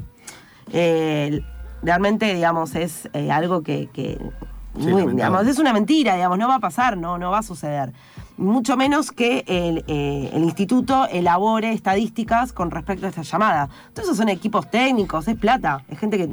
Eh, 0.72 1.42
realmente, 1.82 2.34
digamos, 2.34 2.74
es 2.74 3.08
eh, 3.12 3.30
algo 3.30 3.62
que, 3.62 3.88
que 3.92 4.18
Sí, 4.18 4.82
muy- 4.82 4.90
lamentable. 5.02 5.14
digamos, 5.14 5.46
es 5.46 5.58
una 5.58 5.72
mentira, 5.72 6.14
digamos, 6.16 6.38
no 6.38 6.48
va 6.48 6.56
a 6.56 6.60
pasar, 6.60 6.96
no, 6.98 7.16
no 7.18 7.30
va 7.30 7.38
a 7.38 7.42
suceder. 7.42 7.92
Mucho 8.38 8.76
menos 8.76 9.12
que 9.12 9.44
el, 9.46 9.82
eh, 9.88 10.30
el 10.34 10.44
instituto 10.44 11.06
elabore 11.08 11.72
estadísticas 11.72 12.52
con 12.52 12.70
respecto 12.70 13.06
a 13.06 13.08
esta 13.08 13.22
llamada. 13.22 13.70
Todos 13.94 14.08
esos 14.08 14.18
son 14.18 14.28
equipos 14.28 14.70
técnicos, 14.70 15.26
es 15.26 15.36
plata, 15.36 15.82
es 15.88 15.98
gente 15.98 16.18
que, 16.18 16.28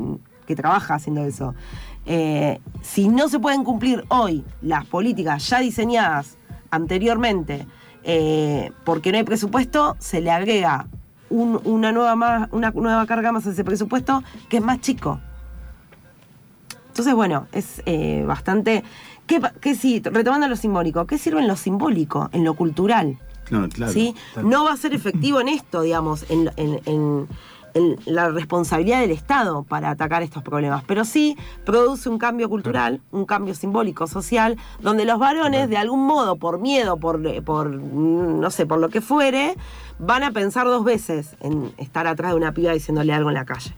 que 0.46 0.56
trabaja 0.56 0.96
haciendo 0.96 1.24
eso. 1.24 1.56
Eh, 2.06 2.60
si 2.82 3.08
no 3.08 3.30
se 3.30 3.40
pueden 3.40 3.64
cumplir 3.64 4.04
hoy 4.10 4.44
las 4.62 4.86
políticas 4.86 5.48
ya 5.48 5.60
diseñadas 5.60 6.38
anteriormente, 6.72 7.66
eh, 8.04 8.72
porque 8.84 9.14
no 9.14 9.18
hay 9.20 9.24
presupuesto, 9.24 9.96
se 10.00 10.20
le 10.20 10.30
agrega 10.30 10.88
un- 11.30 11.62
una, 11.64 11.94
nueva 11.94 12.18
más, 12.18 12.50
una 12.52 12.72
nueva 12.72 13.06
carga 13.06 13.32
más 13.32 13.48
a 13.48 13.52
ese 13.52 13.64
presupuesto 13.64 14.22
que 14.50 14.58
es 14.58 14.64
más 14.64 14.82
chico. 14.82 15.22
Entonces, 16.90 17.14
bueno, 17.16 17.48
es 17.54 17.82
bastante... 18.28 18.84
¿Qué, 19.28 19.42
qué 19.62 19.76
sí, 19.76 20.02
retomando 20.04 20.48
lo 20.48 20.56
simbólico, 20.56 21.06
¿qué 21.08 21.18
sirve 21.18 21.40
en 21.42 21.48
lo 21.48 21.56
simbólico, 21.56 22.30
en 22.34 22.44
lo 22.44 22.54
cultural? 22.56 23.18
Claro, 23.46 23.70
claro. 23.70 23.92
¿sí? 23.94 24.16
Claro. 24.34 24.48
No 24.50 24.64
va 24.66 24.74
a 24.74 24.78
ser 24.78 24.94
efectivo 24.94 25.40
en 25.42 25.48
esto, 25.50 25.82
digamos, 25.82 26.26
en, 26.30 26.52
en- 26.58 26.80
en- 26.86 27.28
en 27.76 27.98
la 28.06 28.30
responsabilidad 28.30 29.00
del 29.02 29.10
Estado 29.10 29.64
para 29.64 29.90
atacar 29.90 30.22
estos 30.22 30.44
problemas, 30.44 30.84
pero 30.86 31.06
sí 31.06 31.36
produce 31.66 32.08
un 32.08 32.20
cambio 32.20 32.48
cultural, 32.48 33.02
un 33.10 33.26
cambio 33.26 33.56
simbólico, 33.56 34.06
social, 34.06 34.58
donde 34.80 35.06
los 35.06 35.18
varones, 35.18 35.68
de 35.70 35.78
algún 35.78 36.06
modo, 36.06 36.36
por 36.36 36.60
miedo, 36.60 36.98
por, 36.98 37.20
por 37.44 37.72
no 37.72 38.52
sé, 38.52 38.68
por 38.68 38.78
lo 38.78 38.90
que 38.90 39.02
fuere, 39.02 39.56
van 39.98 40.22
a 40.22 40.30
pensar 40.30 40.68
dos 40.68 40.84
veces 40.84 41.36
en 41.40 41.74
estar 41.78 42.06
atrás 42.06 42.34
de 42.34 42.38
una 42.38 42.52
piba 42.54 42.74
diciéndole 42.74 43.12
algo 43.12 43.30
en 43.32 43.36
la 43.36 43.46
calle. 43.46 43.74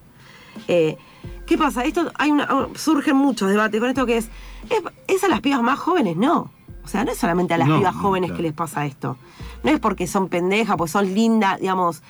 Eh, 0.68 0.98
¿Qué 1.46 1.58
pasa? 1.58 1.84
Esto 1.84 2.12
hay 2.16 2.32
una, 2.32 2.48
surgen 2.76 3.16
muchos 3.16 3.50
debates 3.50 3.80
con 3.80 3.90
esto 3.90 4.06
que 4.06 4.18
es, 4.18 4.30
es, 4.70 4.82
es 5.08 5.24
a 5.24 5.28
las 5.28 5.42
pibas 5.42 5.62
más 5.62 5.80
jóvenes, 5.80 6.16
no. 6.18 6.52
O 6.84 6.88
sea, 6.88 7.04
no 7.04 7.12
es 7.12 7.18
solamente 7.18 7.54
a 7.54 7.58
las 7.58 7.68
No, 7.68 7.78
pibas 7.78 7.96
jóvenes 7.96 8.30
claro. 8.30 8.38
que 8.38 8.44
les 8.44 8.54
pasa 8.54 8.86
esto. 8.86 9.18
No 9.64 9.72
es 9.72 9.80
porque 9.80 10.06
son 10.08 10.28
pendejas, 10.30 10.76
porque 10.78 10.92
son 10.92 11.14
lindas, 11.14 11.60
digamos. 11.60 12.04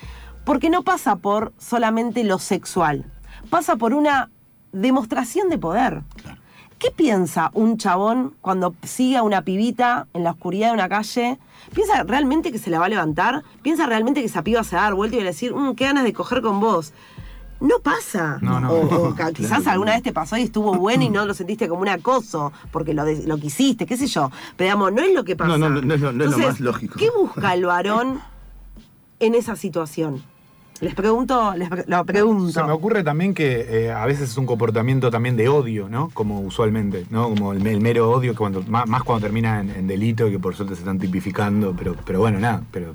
Porque 0.43 0.69
no 0.69 0.83
pasa 0.83 1.15
por 1.15 1.53
solamente 1.57 2.23
lo 2.23 2.39
sexual. 2.39 3.05
Pasa 3.49 3.77
por 3.77 3.93
una 3.93 4.29
demostración 4.73 5.49
de 5.49 5.57
poder. 5.57 6.01
¿Qué 6.77 6.91
piensa 6.91 7.51
un 7.53 7.77
chabón 7.77 8.33
cuando 8.41 8.75
sigue 8.83 9.15
a 9.15 9.23
una 9.23 9.43
pibita 9.43 10.07
en 10.13 10.25
la 10.25 10.31
oscuridad 10.31 10.67
de 10.67 10.73
una 10.73 10.89
calle? 10.89 11.39
¿Piensa 11.73 12.03
realmente 12.03 12.51
que 12.51 12.59
se 12.59 12.69
la 12.69 12.79
va 12.79 12.87
a 12.87 12.89
levantar? 12.89 13.43
¿Piensa 13.61 13.85
realmente 13.85 14.19
que 14.19 14.25
esa 14.27 14.43
piba 14.43 14.63
se 14.65 14.75
va 14.75 14.81
a 14.81 14.85
dar 14.85 14.93
vuelta 14.93 15.15
y 15.15 15.19
va 15.19 15.23
a 15.23 15.27
decir, 15.27 15.55
"Mm, 15.55 15.75
qué 15.75 15.85
ganas 15.85 16.03
de 16.03 16.11
coger 16.13 16.41
con 16.41 16.59
vos? 16.59 16.91
No 17.61 17.79
pasa. 17.79 18.37
No, 18.41 18.59
no. 18.59 18.71
O, 18.73 19.15
quizás 19.33 19.49
Claro. 19.61 19.71
alguna 19.71 19.93
vez 19.93 20.03
te 20.03 20.11
pasó 20.13 20.37
y 20.37 20.43
estuvo 20.43 20.73
bueno 20.75 21.03
y 21.03 21.09
no 21.09 21.25
lo 21.25 21.33
sentiste 21.33 21.67
como 21.69 21.81
un 21.81 21.89
acoso 21.89 22.51
porque 22.71 22.93
lo, 22.93 23.05
de- 23.05 23.25
lo 23.25 23.37
quisiste, 23.37 23.85
qué 23.85 23.95
sé 23.97 24.07
yo. 24.07 24.29
Pero 24.57 24.67
digamos, 24.67 24.93
no 24.93 25.01
es 25.01 25.13
lo 25.13 25.23
que 25.23 25.35
pasa. 25.35 25.57
No, 25.57 25.69
no, 25.69 25.81
no 25.81 25.93
es 25.93 26.01
lo- 26.01 26.25
es 26.25 26.37
más 26.37 26.59
lógico. 26.59 26.95
¿Qué 26.99 27.09
busca 27.09 27.53
el 27.53 27.65
varón 27.65 28.19
en 29.19 29.35
esa 29.35 29.55
situación? 29.55 30.21
Les 30.81 30.93
pregunto, 30.93 31.53
les 31.55 31.69
pre- 31.69 31.85
lo 31.87 32.03
pregunto. 32.03 32.51
Se 32.51 32.61
me 32.63 32.73
ocurre 32.73 33.01
también 33.01 33.33
que 33.33 33.85
eh, 33.85 33.91
a 33.93 34.05
veces 34.05 34.31
es 34.31 34.37
un 34.37 34.45
comportamiento 34.45 35.09
también 35.09 35.37
de 35.37 35.47
odio, 35.47 35.87
¿no? 35.87 36.09
Como 36.13 36.41
usualmente, 36.41 37.05
¿no? 37.09 37.29
Como 37.29 37.53
el, 37.53 37.65
el 37.65 37.79
mero 37.79 38.11
odio, 38.11 38.33
que 38.33 38.37
cuando, 38.37 38.61
más, 38.63 38.85
más 38.85 39.01
cuando 39.03 39.23
termina 39.25 39.61
en, 39.61 39.69
en 39.69 39.87
delito, 39.87 40.29
que 40.29 40.37
por 40.37 40.53
suerte 40.53 40.75
se 40.75 40.81
están 40.81 40.99
tipificando, 40.99 41.73
pero, 41.77 41.95
pero 42.05 42.19
bueno, 42.19 42.41
nada, 42.41 42.61
pero 42.71 42.93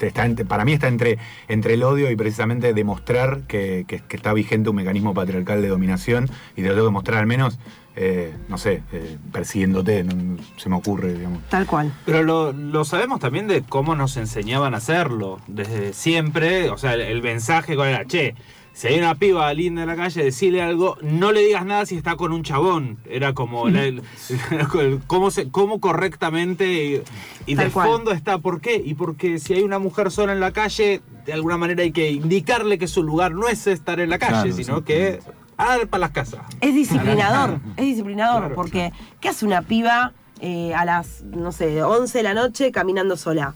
está 0.00 0.26
entre- 0.26 0.44
para 0.44 0.64
mí 0.64 0.72
está 0.72 0.88
entre, 0.88 1.18
entre 1.48 1.74
el 1.74 1.82
odio 1.82 2.10
y 2.10 2.16
precisamente 2.16 2.72
demostrar 2.74 3.40
que, 3.48 3.84
que- 3.88 4.00
que 4.00 4.16
está 4.16 4.32
vigente 4.32 4.70
un 4.70 4.76
mecanismo 4.76 5.14
patriarcal 5.14 5.62
de 5.62 5.68
dominación 5.68 6.28
y 6.56 6.62
te 6.62 6.68
lo 6.68 6.74
tengo 6.74 6.86
que 6.88 6.92
mostrar 6.92 7.18
al 7.20 7.26
menos, 7.26 7.58
eh, 7.96 8.32
no 8.48 8.58
sé, 8.58 8.82
eh, 8.92 9.16
persiguiéndote, 9.32 10.04
no- 10.04 10.14
no- 10.14 10.36
se 10.56 10.68
me 10.68 10.76
ocurre, 10.76 11.14
digamos. 11.14 11.42
Tal 11.48 11.66
cual. 11.66 11.92
Pero 12.06 12.22
lo, 12.22 12.52
lo 12.52 12.84
sabemos 12.84 13.20
también 13.20 13.48
de 13.48 13.62
cómo 13.62 13.94
nos 13.96 14.16
enseñaban 14.16 14.74
a 14.74 14.78
hacerlo. 14.78 15.38
Desde 15.46 15.92
siempre, 15.92 16.70
o 16.70 16.78
sea, 16.78 16.94
el, 16.94 17.00
el 17.00 17.22
mensaje 17.22 17.76
cuál 17.76 17.88
era, 17.88 18.04
che, 18.04 18.34
si 18.72 18.86
hay 18.88 18.98
una 18.98 19.14
piba 19.14 19.52
linda 19.52 19.82
en 19.82 19.88
la 19.88 19.96
calle, 19.96 20.24
decirle 20.24 20.62
algo, 20.62 20.96
no 21.02 21.32
le 21.32 21.40
digas 21.40 21.66
nada 21.66 21.84
si 21.86 21.96
está 21.96 22.16
con 22.16 22.32
un 22.32 22.42
chabón. 22.42 22.98
Era 23.08 23.34
como 23.34 23.68
la- 23.70 23.84
el- 23.84 24.02
el- 24.80 25.00
cómo, 25.06 25.30
se, 25.30 25.50
cómo 25.50 25.80
correctamente 25.80 26.72
y, 26.72 27.02
y 27.52 27.56
Tal 27.56 27.66
de 27.66 27.70
cual. 27.72 27.88
fondo 27.88 28.12
está 28.12 28.38
por 28.38 28.60
qué. 28.60 28.80
Y 28.84 28.94
porque 28.94 29.38
si 29.38 29.54
hay 29.54 29.62
una 29.62 29.78
mujer 29.78 30.10
sola 30.10 30.32
en 30.32 30.40
la 30.40 30.52
calle, 30.52 31.02
de 31.26 31.32
alguna 31.32 31.56
manera 31.58 31.82
hay 31.82 31.92
que 31.92 32.10
indicarle 32.10 32.78
que 32.78 32.88
su 32.88 33.02
lugar 33.02 33.32
no 33.32 33.48
es 33.48 33.66
estar 33.66 34.00
en 34.00 34.10
la 34.10 34.18
calle, 34.18 34.32
Claro, 34.50 34.52
sino 34.56 34.78
sí. 34.78 34.84
que 34.84 35.18
para 35.90 35.98
las 35.98 36.10
casas. 36.12 36.40
Es 36.62 36.74
disciplinador, 36.74 37.60
es 37.76 37.84
disciplinador, 37.84 38.38
Claro, 38.40 38.54
porque 38.54 38.92
¿qué 39.20 39.28
hace 39.28 39.44
una 39.44 39.60
piba 39.62 40.12
eh, 40.40 40.72
a 40.74 40.86
las, 40.86 41.22
no 41.22 41.52
sé, 41.52 41.82
11 41.82 42.16
de 42.16 42.24
la 42.24 42.32
noche 42.32 42.72
caminando 42.72 43.14
sola? 43.18 43.54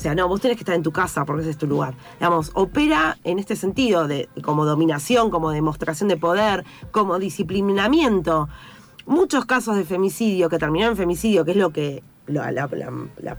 O 0.00 0.02
sea, 0.02 0.14
no, 0.14 0.28
vos 0.28 0.40
tenés 0.40 0.56
que 0.56 0.62
estar 0.62 0.74
en 0.74 0.82
tu 0.82 0.92
casa 0.92 1.26
porque 1.26 1.42
ese 1.42 1.50
es 1.50 1.58
tu 1.58 1.66
lugar. 1.66 1.92
Digamos, 2.18 2.52
opera 2.54 3.18
en 3.22 3.38
este 3.38 3.54
sentido, 3.54 4.08
de, 4.08 4.30
como 4.42 4.64
dominación, 4.64 5.30
como 5.30 5.50
demostración 5.50 6.08
de 6.08 6.16
poder, 6.16 6.64
como 6.90 7.18
disciplinamiento. 7.18 8.48
Muchos 9.04 9.44
casos 9.44 9.76
de 9.76 9.84
femicidio 9.84 10.48
que 10.48 10.58
terminaron 10.58 10.92
en 10.92 10.96
femicidio, 10.96 11.44
que 11.44 11.50
es 11.50 11.56
lo 11.58 11.68
que 11.70 12.02
la, 12.28 12.50
la- 12.50 12.66
la- 12.72 12.90
la 13.20 13.36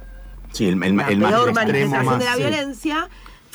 Sí, 0.52 0.65
el, 0.67 0.74
el, 0.84 0.84
el 0.84 0.93
más 0.93 1.08
peor 1.08 1.50
extremo 1.50 1.54
manifestación 1.54 2.06
más. 2.06 2.19
de 2.19 2.26
la 2.26 2.34
sí. 2.36 2.39
violencia. 2.41 3.10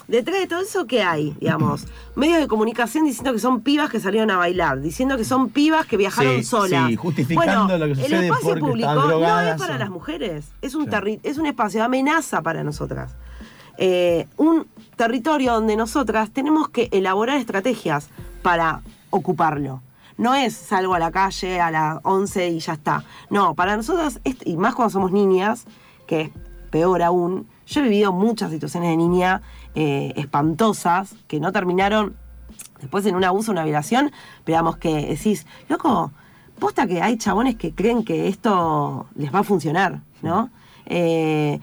Detrás 0.09 0.39
de 0.39 0.47
todo 0.47 0.61
eso, 0.61 0.87
¿qué 0.87 1.03
hay? 1.03 1.37
Digamos, 1.41 1.87
medios 2.15 2.39
de 2.39 2.47
comunicación 2.47 3.05
diciendo 3.05 3.33
que 3.33 3.41
son 3.41 3.61
pibas 3.63 3.91
que 3.91 3.99
salieron 3.99 4.31
a 4.31 4.37
bailar, 4.37 4.81
diciendo 4.81 5.17
que 5.17 5.25
son 5.25 5.49
pibas 5.51 5.85
que 5.87 5.97
viajaron 5.97 6.37
Sí, 6.37 6.45
solas. 6.45 6.89
sí, 6.89 6.97
justificando 6.97 7.77
lo 7.77 7.87
que 7.87 7.93
el 7.93 7.99
sucede 7.99 8.25
espacio 8.27 8.49
porque 8.51 8.61
público 8.61 8.95
no 8.95 9.11
es 9.41 9.57
para 9.57 9.75
o- 9.75 9.79
las 9.79 9.91
mujeres, 9.91 10.47
es 10.63 10.75
un, 10.77 10.89
es 11.25 11.39
un 11.39 11.47
espacio 11.47 11.81
de 11.81 11.87
amenaza 11.87 12.41
para 12.43 12.63
nosotras. 12.63 13.15
Eh, 13.79 14.27
un 14.37 14.67
territorio 14.97 15.53
donde 15.55 15.77
nosotras 15.77 16.31
tenemos 16.31 16.69
que 16.69 16.89
elaborar 16.93 17.37
estrategias 17.39 18.09
para 18.43 18.81
ocuparlo. 19.11 19.83
No 20.19 20.35
es 20.35 20.55
salgo 20.55 20.95
a 20.95 20.99
la 20.99 21.11
calle 21.11 21.61
a 21.61 21.71
las 21.71 21.99
11 22.05 22.49
y 22.49 22.59
ya 22.61 22.75
está. 22.75 23.05
No, 23.29 23.55
para 23.55 23.77
nosotras, 23.77 24.21
y 24.45 24.57
más 24.57 24.75
cuando 24.75 24.91
somos 24.93 25.13
niñas, 25.13 25.67
que 26.07 26.21
es 26.23 26.31
peor 26.71 27.03
aún, 27.03 27.47
yo 27.67 27.81
he 27.81 27.85
vivido 27.85 28.13
muchas 28.13 28.51
situaciones 28.51 28.91
de 28.91 28.97
niña 28.97 29.43
eh, 29.75 30.13
espantosas 30.17 31.15
que 31.27 31.41
no 31.41 31.53
terminaron 31.53 32.17
después 32.81 33.05
en 33.07 33.17
un 33.17 33.25
abuso, 33.25 33.53
una 33.53 33.65
violación, 33.65 34.13
pero 34.45 34.57
digamos 34.57 34.77
que 34.77 35.07
decís, 35.07 35.47
loco, 35.69 36.13
posta 36.59 36.87
que 36.87 37.03
hay 37.03 37.17
chabones 37.19 37.57
que 37.57 37.75
creen 37.75 38.05
que 38.05 38.29
esto 38.29 39.07
les 39.15 39.35
va 39.35 39.41
a 39.41 39.45
funcionar, 39.45 40.01
¿no? 40.23 40.51
Eh, 40.87 41.61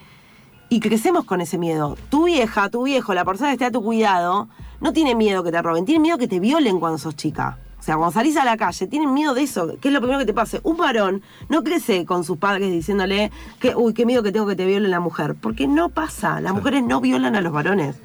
y 0.70 0.80
crecemos 0.80 1.26
con 1.26 1.40
ese 1.40 1.58
miedo. 1.58 1.98
Tu 2.10 2.26
vieja, 2.26 2.70
tu 2.70 2.84
viejo, 2.84 3.14
la 3.14 3.26
persona 3.26 3.50
que 3.50 3.54
esté 3.54 3.66
a 3.66 3.72
tu 3.72 3.84
cuidado, 3.84 4.50
no 4.82 4.92
tiene 4.92 5.16
miedo 5.16 5.44
que 5.44 5.52
te 5.52 5.62
roben, 5.62 5.86
tiene 5.86 6.02
miedo 6.02 6.18
que 6.18 6.28
te 6.28 6.40
violen 6.40 6.80
cuando 6.80 6.98
sos 6.98 7.16
chica. 7.16 7.58
O 7.84 7.86
sea, 7.86 7.98
cuando 7.98 8.14
salís 8.14 8.38
a 8.38 8.46
la 8.46 8.56
calle, 8.56 8.88
tienen 8.88 9.14
miedo 9.14 9.34
de 9.34 9.44
eso. 9.44 9.76
¿Qué 9.82 9.90
es 9.90 9.94
lo 9.94 10.00
primero 10.00 10.18
que 10.18 10.26
te 10.26 10.34
pase? 10.34 10.62
Un 10.64 10.78
varón 10.78 11.22
no 11.50 11.66
crece 11.66 12.06
con 12.06 12.24
sus 12.24 12.38
padres 12.38 12.72
diciéndole 12.72 13.30
que, 13.60 13.76
uy, 13.76 13.94
qué 13.94 14.06
miedo 14.06 14.24
que 14.24 14.32
tengo 14.32 14.48
que 14.48 14.56
te 14.56 14.66
violen 14.66 14.90
la 14.90 15.02
mujer. 15.02 15.36
Porque 15.36 15.68
no 15.68 15.90
pasa. 15.90 16.40
Las 16.40 16.54
mujeres 16.54 16.82
no 16.82 17.02
violan 17.02 17.36
a 17.36 17.42
los 17.42 17.52
varones. 17.52 17.98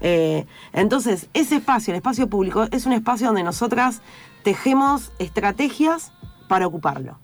Eh, 0.00 0.46
entonces, 0.72 1.28
ese 1.34 1.56
espacio, 1.56 1.92
el 1.92 1.96
espacio 1.96 2.28
público, 2.28 2.66
es 2.70 2.86
un 2.86 2.94
espacio 2.94 3.26
donde 3.26 3.42
nosotras 3.42 4.00
tejemos 4.42 5.12
estrategias 5.18 6.12
para 6.48 6.66
ocuparlo. 6.66 7.18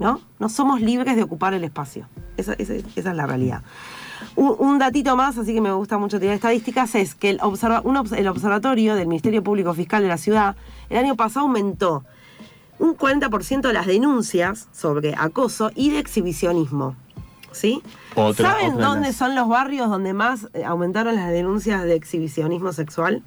¿No? 0.00 0.20
No 0.40 0.48
somos 0.48 0.80
libres 0.80 1.14
de 1.14 1.22
ocupar 1.22 1.54
el 1.54 1.62
espacio. 1.62 2.08
Esa, 2.36 2.54
esa- 2.54 2.74
esa 2.74 3.10
es 3.10 3.16
la 3.16 3.26
realidad. 3.26 3.62
Un, 4.36 4.54
un 4.58 4.78
datito 4.78 5.16
más, 5.16 5.36
así 5.38 5.54
que 5.54 5.60
me 5.60 5.72
gusta 5.72 5.98
mucho 5.98 6.18
tirar 6.20 6.34
estadísticas, 6.34 6.94
es 6.94 7.14
que 7.14 7.30
el, 7.30 7.38
observa- 7.40 7.80
un 7.84 7.96
el 8.16 8.28
observatorio 8.28 8.94
del 8.94 9.06
Ministerio 9.08 9.42
Público 9.42 9.74
Fiscal 9.74 10.02
de 10.02 10.08
la 10.08 10.18
ciudad 10.18 10.56
el 10.88 10.98
año 10.98 11.16
pasado 11.16 11.46
aumentó 11.46 12.04
un 12.78 12.96
40% 12.96 13.60
de 13.60 13.72
las 13.72 13.86
denuncias 13.86 14.68
sobre 14.72 15.14
acoso 15.16 15.70
y 15.74 15.90
de 15.90 15.98
exhibicionismo. 15.98 16.96
¿Sí? 17.52 17.82
Otra- 18.14 18.52
¿Saben 18.52 18.78
dónde 18.78 19.12
son 19.12 19.34
los 19.34 19.48
barrios 19.48 19.88
donde 19.90 20.12
más 20.14 20.46
eh, 20.54 20.64
aumentaron 20.64 21.16
las 21.16 21.30
denuncias 21.30 21.82
de 21.82 21.94
exhibicionismo 21.96 22.72
sexual? 22.72 23.22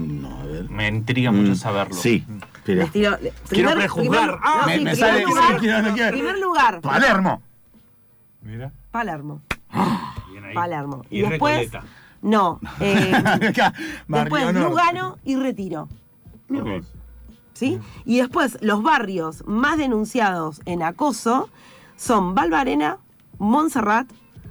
No, 0.00 0.40
a 0.40 0.44
ver. 0.46 0.68
Me 0.68 0.88
intriga 0.88 1.30
mucho 1.32 1.52
Mm, 1.52 1.56
saberlo. 1.56 1.94
Sí, 1.94 2.24
mira. 2.66 2.82
Les 2.82 2.92
tiro- 2.92 3.18
le- 3.22 3.32
Quiero 3.48 3.70
prejuzgar. 3.72 4.38
Ah, 4.42 4.58
no, 4.62 4.66
me- 4.66 4.78
sí, 4.78 4.84
me 4.84 4.90
primer 4.92 4.96
sale- 5.12 5.24
lugar, 5.24 5.44
sí, 5.54 5.58
quiero- 5.60 5.82
no 5.82 5.94
quiero. 5.94 6.10
primer 6.10 6.38
lugar, 6.38 6.80
Palermo. 6.80 7.42
Mira. 8.42 8.72
Palermo. 8.90 9.42
Ahí. 10.48 10.54
Palermo. 10.54 11.04
Y, 11.10 11.20
después, 11.22 11.58
Recoleta. 11.72 11.84
no, 12.22 12.60
eh, 12.80 13.12
después 14.08 14.44
Norte. 14.44 14.60
Lugano 14.60 15.18
y 15.24 15.36
Retiro. 15.36 15.88
Ok. 16.50 16.84
¿Sí? 17.54 17.78
Y 18.04 18.18
después 18.18 18.58
los 18.60 18.82
barrios 18.82 19.42
más 19.46 19.78
denunciados 19.78 20.60
en 20.64 20.82
acoso 20.82 21.48
son 21.96 22.34
Valvarena, 22.34 22.98
Montserrat, 23.38 24.08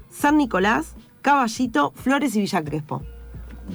San 0.10 0.38
Nicolás, 0.38 0.94
Caballito, 1.22 1.94
Flores 1.96 2.36
y 2.36 2.42
Villa 2.42 2.64
Crespo. 2.64 3.02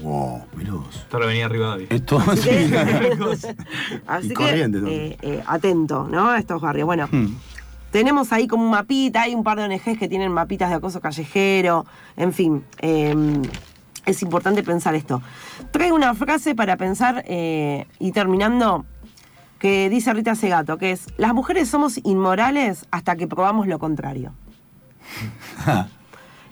Wow, 0.02 0.44
mirá 0.56 0.72
vos. 0.74 0.96
Esto 0.96 1.18
lo 1.18 1.26
venía 1.26 1.44
arriba 1.46 1.76
de 1.76 1.86
Esto 1.90 2.18
sí. 2.36 2.50
Así 4.06 4.26
Y 4.26 4.28
que, 4.28 4.34
Corrientes 4.34 4.80
también. 4.82 5.00
eh, 5.12 5.18
eh, 5.22 5.42
atento, 5.46 6.08
¿no? 6.10 6.30
A 6.30 6.38
estos 6.38 6.60
barrios. 6.60 6.86
Bueno, 6.86 7.08
Hmm. 7.10 7.34
Tenemos 7.92 8.32
ahí 8.32 8.48
como 8.48 8.64
un 8.64 8.70
mapita, 8.70 9.22
hay 9.22 9.36
un 9.36 9.44
par 9.44 9.58
de 9.58 9.64
ONGs 9.64 9.98
que 9.98 10.08
tienen 10.08 10.32
mapitas 10.32 10.70
de 10.70 10.76
acoso 10.76 11.00
callejero, 11.00 11.86
en 12.16 12.32
fin. 12.32 12.64
eh, 12.80 13.14
es 14.04 14.22
importante 14.22 14.62
pensar 14.62 14.94
esto. 14.94 15.22
Traigo 15.70 15.94
una 15.94 16.14
frase 16.14 16.54
para 16.54 16.76
pensar 16.76 17.24
eh, 17.28 17.86
y 17.98 18.12
terminando 18.12 18.84
que 19.58 19.88
dice 19.88 20.12
Rita 20.12 20.34
Segato, 20.34 20.76
que 20.76 20.90
es, 20.90 21.06
las 21.18 21.34
mujeres 21.34 21.68
somos 21.68 22.00
inmorales 22.02 22.86
hasta 22.90 23.14
que 23.14 23.28
probamos 23.28 23.68
lo 23.68 23.78
contrario. 23.78 24.32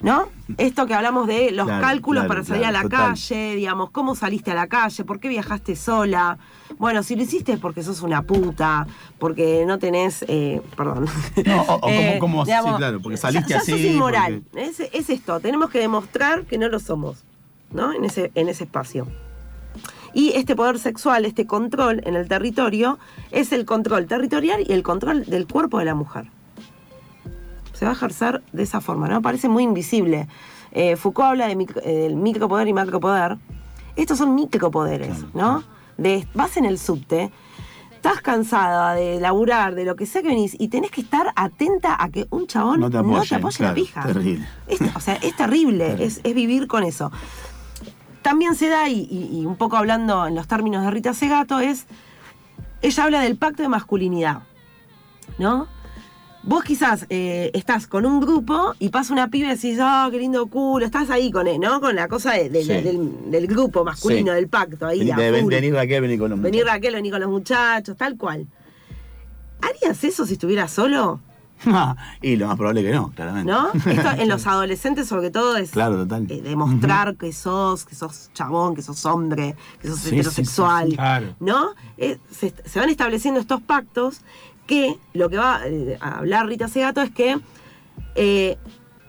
¿No? 0.03 0.29
Esto 0.57 0.87
que 0.87 0.95
hablamos 0.95 1.27
de 1.27 1.51
los 1.51 1.67
Claro, 1.67 1.83
cálculos 1.83 2.23
claro, 2.25 2.29
para 2.29 2.45
salir 2.45 2.63
claro, 2.63 2.79
a 2.79 2.83
la 2.83 2.89
total. 2.89 3.09
calle, 3.11 3.55
digamos, 3.57 3.91
cómo 3.91 4.15
saliste 4.15 4.51
a 4.51 4.55
la 4.55 4.67
calle, 4.67 5.05
por 5.05 5.21
qué 5.21 5.29
viajaste 5.29 5.77
sola. 5.77 6.39
Bueno, 6.79 7.03
si 7.03 7.17
lo 7.17 7.23
hiciste 7.23 7.53
es 7.53 7.59
porque 7.59 7.83
sos 7.83 8.01
una 8.01 8.23
puta, 8.23 8.87
porque 9.19 9.65
no 9.67 9.79
tenés, 9.79 10.25
eh, 10.29 10.63
perdón. 10.75 11.05
No, 11.45 11.63
o- 11.63 11.75
o 11.75 11.81
como- 11.81 11.93
Eh, 11.93 12.17
como- 12.19 12.47
sí, 12.47 12.53
claro, 12.79 13.01
porque 13.03 13.19
saliste 13.19 13.51
ya, 13.51 13.57
ya 13.57 13.61
así, 13.63 13.73
sos 13.73 13.81
inmoral. 13.81 14.43
Es, 14.55 14.81
es 14.81 15.11
esto, 15.11 15.39
tenemos 15.41 15.69
que 15.69 15.79
demostrar 15.81 16.45
que 16.45 16.57
no 16.57 16.69
lo 16.69 16.81
somos, 16.81 17.23
¿no? 17.71 17.93
En 17.93 18.05
ese, 18.07 18.33
en 18.35 18.49
ese 18.49 18.65
espacio. 18.65 19.07
Y 20.15 20.31
este 20.31 20.57
poder 20.57 20.79
sexual, 20.79 21.25
este 21.27 21.47
control 21.47 22.01
en 22.05 22.17
el 22.17 22.27
territorio, 22.27 22.99
es 23.31 23.53
el 23.53 23.65
control 23.67 24.07
territorial 24.07 24.65
y 24.67 24.73
el 24.73 24.83
control 24.83 25.25
del 25.27 25.47
cuerpo 25.47 25.79
de 25.79 25.85
la 25.85 25.95
mujer. 25.95 26.25
Se 27.81 27.87
va 27.87 27.93
a 27.93 27.95
ejercer 27.95 28.43
de 28.53 28.63
esa 28.63 28.83
forma, 28.83 29.09
¿no? 29.09 29.23
Parece 29.23 29.49
muy 29.49 29.63
invisible. 29.65 30.29
Eh, 30.73 30.97
Foucault 30.97 31.31
habla 31.31 31.49
de 31.49 31.57
micro- 31.57 31.81
eh, 31.83 31.95
del 32.03 32.15
micropoder 32.15 32.69
y 32.69 32.75
macropoder. 32.75 33.39
Estos 33.97 34.19
son 34.19 34.35
micropoderes, 34.35 35.25
¿no? 35.33 35.65
De, 35.97 36.29
vas 36.35 36.59
en 36.59 36.67
el 36.67 36.79
subte, 36.79 37.33
estás 37.95 38.21
cansada 38.21 38.93
de 38.93 39.19
laburar, 39.19 39.75
de 39.75 39.87
lo 39.87 39.97
que 39.97 40.05
sea 40.05 40.21
que 40.21 40.29
venís, 40.29 40.55
y 40.61 40.69
tenés 40.69 40.91
que 40.91 41.01
estar 41.01 41.33
atenta 41.37 41.97
a 41.99 42.11
que 42.11 42.27
un 42.29 42.47
chabón 42.47 42.81
No 42.81 42.91
te 42.91 42.99
no 43.03 43.15
apoye, 43.17 43.29
te 43.31 43.35
apoye 43.37 43.65
la 43.65 43.73
pija. 43.73 44.03
terrible. 44.03 44.47
Es- 44.67 44.83
o 44.95 45.01
sea, 45.01 45.15
es 45.15 45.35
terrible, 45.45 46.05
es, 46.05 46.21
es 46.23 46.35
vivir 46.35 46.67
con 46.67 46.85
eso. 46.85 47.11
También 48.21 48.57
se 48.57 48.69
da, 48.69 48.91
y, 48.91 49.09
y- 49.11 49.41
y 49.41 49.47
un 49.47 49.57
poco 49.57 49.79
hablando 49.79 50.27
en 50.27 50.35
los 50.35 50.47
términos 50.47 50.85
de 50.85 50.91
Rita 50.91 51.15
Segato, 51.15 51.61
es. 51.61 51.87
Ella 52.83 53.05
habla 53.05 53.21
del 53.23 53.39
pacto 53.39 53.63
de 53.63 53.71
masculinidad. 53.71 54.43
¿No? 55.39 55.67
Vos 56.43 56.65
quizás 56.65 57.05
eh, 57.11 57.51
estás 57.53 57.87
con 57.87 58.07
un 58.07 58.19
grupo 58.19 58.75
y 58.79 58.89
pasa 58.89 59.13
una 59.13 59.29
piba 59.29 59.49
y 59.49 59.57
decís, 59.57 59.79
oh, 59.83 60.09
qué 60.11 60.19
lindo 60.19 60.47
culo, 60.47 60.87
estás 60.87 61.11
ahí 61.11 61.31
con 61.31 61.47
él, 61.47 61.61
¿no? 61.61 61.81
Con 61.83 61.95
la 61.95 62.09
cosa 62.09 62.33
de- 62.33 62.49
de- 62.49 62.63
Sí. 62.65 62.69
del, 62.73 63.31
del 63.31 63.47
grupo 63.47 63.85
masculino, 63.85 64.33
Sí. 64.33 64.37
del 64.37 64.49
pacto, 64.49 64.87
ahí. 64.87 65.01
Vení, 65.01 65.11
a 65.11 65.17
ven- 65.17 65.43
full. 65.43 65.53
vení 65.53 65.71
Raquel, 65.71 66.01
vení 66.01 66.17
con 66.19 66.31
los 66.31 66.41
Venir. 66.41 66.65
Raquel, 66.65 66.95
venir 66.95 67.13
con 67.13 67.21
los 67.21 67.31
muchachos, 67.31 67.95
tal 67.97 68.17
cual. 68.17 68.47
¿Harías 69.61 70.03
eso 70.03 70.25
si 70.25 70.33
estuvieras 70.35 70.71
solo? 70.73 71.21
y 72.23 72.37
lo 72.37 72.47
más 72.47 72.57
probable 72.57 72.83
que 72.83 72.91
no, 72.91 73.11
claramente. 73.15 73.53
¿No? 73.53 73.69
Esto 73.75 74.09
en 74.17 74.29
los 74.31 74.47
adolescentes 74.47 75.07
sobre 75.07 75.31
todo 75.31 75.59
es 75.59 75.73
Claro, 75.73 75.97
total. 75.99 76.27
eh, 76.31 76.41
demostrar 76.41 77.17
que 77.17 77.35
sos, 77.35 77.85
que 77.85 77.95
sos 77.95 78.31
chabón, 78.33 78.75
que 78.75 78.81
sos 78.81 79.05
hombre, 79.05 79.57
que 79.83 79.89
sos 79.89 79.99
Sí, 79.99 80.09
sí, 80.09 80.15
heterosexual, 80.15 80.85
sí, 80.87 80.91
sí, 80.93 80.97
claro. 80.97 81.37
¿no? 81.39 81.75
Eh, 81.99 82.17
se, 82.31 82.55
se 82.65 82.79
van 82.81 82.89
estableciendo 82.89 83.39
estos 83.41 83.61
pactos 83.61 84.23
que 84.71 84.97
lo 85.15 85.29
que 85.29 85.37
va 85.37 85.63
eh, 85.67 85.99
a 86.01 86.19
hablar 86.19 86.47
Rita 86.47 86.69
Segato 86.69 87.03
es 87.03 87.11
que 87.11 87.41
eh, 88.15 88.57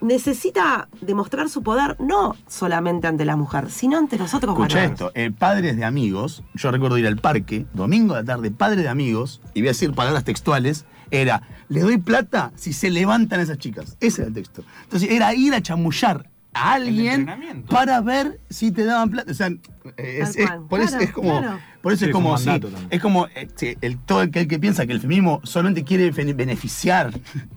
necesita 0.01 0.89
demostrar 1.01 1.49
su 1.49 1.61
poder 1.61 1.97
no 1.99 2.35
solamente 2.47 3.05
ante 3.05 3.25
la 3.25 3.35
mujer, 3.35 3.69
sino 3.69 3.99
ante 3.99 4.17
los 4.17 4.33
otros 4.33 4.55
Escucha 4.55 4.77
varones. 4.77 4.91
esto, 4.93 5.11
eh, 5.13 5.29
padres 5.29 5.77
de 5.77 5.85
amigos, 5.85 6.43
yo 6.55 6.71
recuerdo 6.71 6.97
ir 6.97 7.05
al 7.05 7.17
parque, 7.17 7.67
domingo 7.75 8.15
de 8.15 8.21
la 8.21 8.25
tarde, 8.25 8.49
padre 8.49 8.81
de 8.81 8.89
amigos, 8.89 9.39
y 9.53 9.61
voy 9.61 9.67
a 9.67 9.71
decir 9.71 9.93
palabras 9.93 10.23
textuales, 10.23 10.85
era, 11.11 11.43
le 11.69 11.81
doy 11.81 11.99
plata 11.99 12.51
si 12.55 12.73
se 12.73 12.89
levantan 12.89 13.39
esas 13.39 13.59
chicas. 13.59 13.97
Ese 13.99 14.21
era 14.21 14.29
el 14.29 14.33
texto. 14.33 14.63
Entonces 14.85 15.11
era 15.11 15.35
ir 15.35 15.53
a 15.53 15.61
chamullar 15.61 16.27
a 16.53 16.73
alguien 16.73 17.63
para 17.69 18.01
ver 18.01 18.39
si 18.49 18.71
te 18.71 18.83
daban 18.83 19.09
plata. 19.09 19.31
O 19.31 19.33
sea, 19.33 19.49
es, 19.97 20.35
es- 20.35 20.49
por 20.69 20.79
eso 20.81 20.89
claro, 20.91 21.03
es 21.05 21.11
como, 21.11 21.39
claro. 21.39 21.59
por 21.81 21.93
eso 21.93 21.99
Sí, 21.99 22.05
es 22.05 22.09
es 22.09 22.13
como 22.13 22.31
mandato 22.33 22.67
también. 22.67 22.87
es 22.91 23.01
como 23.01 23.27
eh, 23.27 23.47
sí, 23.55 23.75
el, 23.81 23.97
todo 23.99 24.19
aquel 24.19 24.47
que 24.47 24.59
piensa 24.59 24.85
que 24.85 24.93
el 24.93 24.99
feminismo 25.01 25.39
solamente 25.43 25.83
quiere 25.83 26.11
bene- 26.11 26.33
beneficiar, 26.33 27.11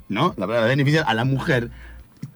¿no? 0.08 0.28
La 0.36 0.46
palabra 0.46 0.68
beneficiar 0.68 1.04
a 1.08 1.14
la 1.14 1.24
mujer. 1.24 1.70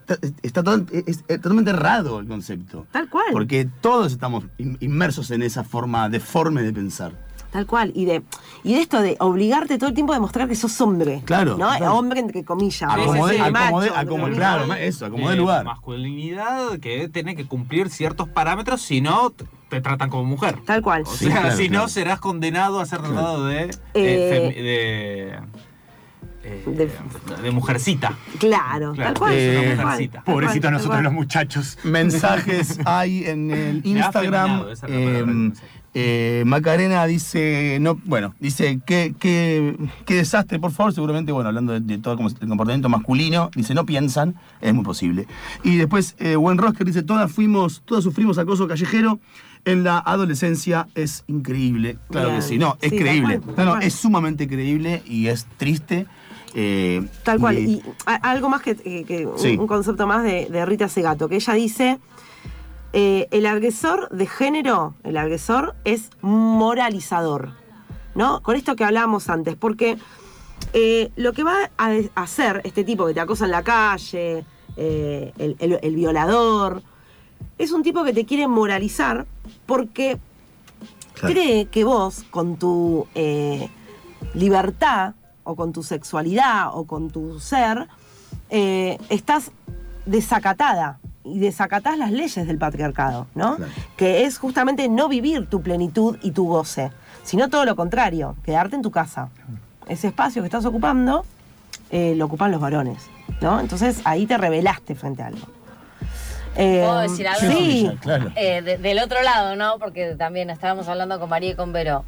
Está, 0.09 0.19
está 0.43 0.63
todo- 0.63 0.87
es- 0.93 1.25
es 1.29 1.41
totalmente 1.41 1.71
errado 1.71 2.19
el 2.19 2.27
concepto. 2.27 2.87
Tal 2.93 3.09
cual. 3.09 3.27
Porque 3.33 3.69
todos 3.81 4.11
estamos 4.13 4.45
in- 4.59 4.77
inmersos 4.81 5.31
en 5.31 5.43
esa 5.43 5.65
forma 5.65 6.09
deforme 6.09 6.63
de 6.63 6.73
pensar. 6.73 7.13
Tal 7.51 7.67
cual. 7.67 7.93
Y 7.95 8.05
de, 8.05 8.23
y 8.63 8.75
de 8.75 8.81
esto 8.83 9.01
de 9.01 9.17
obligarte 9.21 9.79
todo 9.79 9.89
el 9.89 9.95
tiempo 9.95 10.13
a 10.13 10.17
demostrar 10.17 10.49
que 10.49 10.55
sos 10.55 10.79
hombre. 10.83 11.23
Claro, 11.25 11.53
¿no? 11.53 11.69
claro. 11.69 11.95
Hombre 11.95 12.21
entre 12.21 12.45
comillas. 12.45 12.91
Acomodé, 12.93 13.33
sí, 13.33 13.37
sí. 13.37 13.43
acomodé, 13.43 13.91
macho, 13.91 14.35
claro, 14.35 14.75
eso, 14.75 15.07
acomodé 15.07 15.35
Eh, 15.35 15.39
lugar. 15.39 15.65
Masculinidad 15.65 16.79
que 16.79 17.09
tiene 17.09 17.35
que 17.37 17.47
cumplir 17.47 17.89
ciertos 17.91 18.29
parámetros, 18.29 18.83
si 18.83 19.01
no, 19.01 19.31
te- 19.69 19.81
tratan 19.81 20.11
como 20.11 20.25
mujer. 20.25 20.59
Tal 20.67 20.83
cual. 20.83 21.03
O 21.07 21.07
Sí, 21.07 21.27
sea, 21.27 21.41
claro, 21.41 21.57
si 21.57 21.69
claro. 21.69 21.83
no, 21.85 21.89
serás 21.89 22.21
condenado 22.21 22.81
a 22.81 22.87
ser 22.87 23.01
tratado 23.01 23.47
de. 23.47 23.65
eh, 23.65 23.71
Eh, 23.95 24.63
de, 24.63 25.39
eh, 26.49 26.63
de- 26.67 27.43
de 27.43 27.51
mujercita. 27.51 28.17
Claro, 28.39 28.93
Claro, 28.93 29.13
tal 29.13 29.15
cual. 29.19 29.33
eh, 29.37 29.77
mujercita. 29.79 30.23
tal 30.23 30.25
Pobrecitos 30.35 30.73
nosotros 30.73 31.03
los 31.03 31.13
muchachos. 31.13 31.79
Mensajes 31.85 32.79
hay 32.85 33.25
en 33.25 33.51
el 33.51 33.83
Instagram. 33.87 34.65
que 34.87 35.21
eh, 35.21 35.53
eh, 35.95 36.45
Macarena 36.47 37.05
dice, 37.07 37.79
no, 37.81 37.99
bueno, 38.05 38.35
dice, 38.39 38.79
qué, 38.87 39.15
qué, 39.19 39.75
qué 40.05 40.15
desastre, 40.15 40.59
por 40.61 40.71
favor, 40.71 40.93
seguramente, 40.93 41.33
bueno, 41.33 41.49
hablando 41.49 41.73
de, 41.73 41.81
de 41.81 41.99
todo 41.99 42.15
como 42.17 42.29
el 42.29 42.37
comportamiento 42.49 42.89
masculino, 42.89 43.51
dice, 43.57 43.75
no 43.75 43.85
piensan, 43.87 44.37
es 44.61 44.73
muy 44.75 44.85
posible. 44.85 45.27
Y 45.65 45.77
después, 45.77 46.15
eh, 46.19 46.37
Buen 46.37 46.59
Rosker 46.59 46.87
dice, 46.87 47.03
todas 47.03 47.33
fuimos, 47.33 47.83
todas 47.85 48.05
sufrimos 48.05 48.39
acoso 48.39 48.69
callejero 48.69 49.19
en 49.65 49.83
la 49.83 49.99
adolescencia, 49.99 50.87
es 50.95 51.25
increíble. 51.27 51.99
Claro 52.11 52.29
Bien. 52.29 52.41
que 52.43 52.47
sí, 52.47 52.59
no, 52.59 52.77
es 52.81 52.91
Sí, 52.91 52.99
creíble. 52.99 53.41
no, 53.57 53.79
es 53.81 53.95
sumamente 53.95 54.47
creíble 54.47 55.03
y 55.07 55.27
es 55.29 55.47
triste. 55.57 56.07
Eh, 56.55 57.07
Tal 57.25 57.39
cual. 57.41 57.59
y- 57.59 57.83
algo 58.07 58.49
más 58.49 58.63
que, 58.63 58.75
que- 58.77 59.05
que 59.05 59.27
un- 59.27 59.39
Sí. 59.39 59.57
un 59.59 59.67
concepto 59.67 60.07
más 60.07 60.23
de, 60.25 60.47
de 60.47 60.65
Rita 60.67 60.89
Segato, 60.89 61.29
que 61.29 61.37
ella 61.37 61.53
dice, 61.55 61.99
eh, 62.93 63.29
el 63.31 63.47
agresor 63.47 64.09
de 64.11 64.27
género, 64.27 64.95
el 65.05 65.17
agresor 65.19 65.75
es 65.85 66.11
moralizador, 66.23 67.51
¿no? 68.15 68.43
Con 68.43 68.57
esto 68.57 68.77
que 68.77 68.85
hablábamos 68.85 69.29
antes, 69.29 69.57
porque 69.57 69.99
eh, 70.73 71.11
lo 71.17 71.33
que 71.33 71.45
va 71.45 71.71
a 71.79 71.93
hacer 72.15 72.61
este 72.65 72.85
tipo 72.85 73.07
que 73.07 73.15
te 73.15 73.21
acosa 73.21 73.45
en 73.47 73.51
la 73.53 73.63
calle, 73.63 74.45
eh, 74.77 75.33
el, 75.39 75.57
el- 75.61 75.79
el 75.83 75.95
violador, 75.97 76.83
es 77.59 77.73
un 77.73 77.83
tipo 77.83 78.05
que 78.05 78.13
te 78.13 78.25
quiere 78.25 78.49
moralizar 78.49 79.27
porque 79.67 80.19
Claro. 81.15 81.35
cree 81.35 81.67
que 81.67 81.85
vos, 81.85 82.25
con 82.31 82.57
tu 82.57 83.07
eh, 83.15 83.69
libertad, 84.35 85.15
o 85.49 85.57
con 85.57 85.73
tu 85.73 85.83
sexualidad, 85.83 86.69
o 86.75 86.85
con 86.85 87.11
tu 87.11 87.41
ser, 87.41 87.89
eh, 88.51 88.99
estás 89.09 89.51
desacatada. 90.05 90.99
Y 91.25 91.39
desacatás 91.41 91.99
las 91.99 92.11
leyes 92.11 92.47
del 92.47 92.57
patriarcado, 92.59 93.27
¿no? 93.35 93.57
Claro. 93.57 93.73
Que 93.97 94.25
es 94.25 94.39
justamente 94.39 94.89
no 94.89 95.09
vivir 95.09 95.47
tu 95.47 95.61
plenitud 95.63 96.17
y 96.23 96.31
tu 96.33 96.47
goce, 96.47 96.91
sino 97.23 97.49
todo 97.51 97.65
lo 97.67 97.77
contrario, 97.77 98.35
quedarte 98.45 98.77
en 98.77 98.83
tu 98.83 98.91
casa. 98.91 99.29
Ese 99.89 100.07
espacio 100.09 100.41
que 100.43 100.47
estás 100.47 100.65
ocupando 100.65 101.25
eh, 101.91 102.15
lo 102.17 102.27
ocupan 102.27 102.51
los 102.51 102.61
varones, 102.61 103.07
¿no? 103.43 103.61
Entonces 103.61 104.01
ahí 104.05 104.27
te 104.27 104.37
rebelaste 104.39 104.95
frente 104.95 105.23
a 105.23 105.27
algo. 105.27 105.47
Eh, 106.57 106.83
¿Puedo 106.87 107.01
decir 107.01 107.29
algo? 107.29 107.53
Sí, 107.53 107.91
claro. 108.01 108.33
Eh, 108.37 108.63
de- 108.63 108.79
del 108.79 108.99
otro 108.99 109.23
lado, 109.23 109.55
¿no? 109.57 109.79
Porque 109.79 110.15
también 110.17 110.49
estábamos 110.51 110.89
hablando 110.89 111.19
con 111.21 111.29
María 111.29 111.51
y 111.53 111.55
con 111.57 111.73
Vero. 111.75 112.05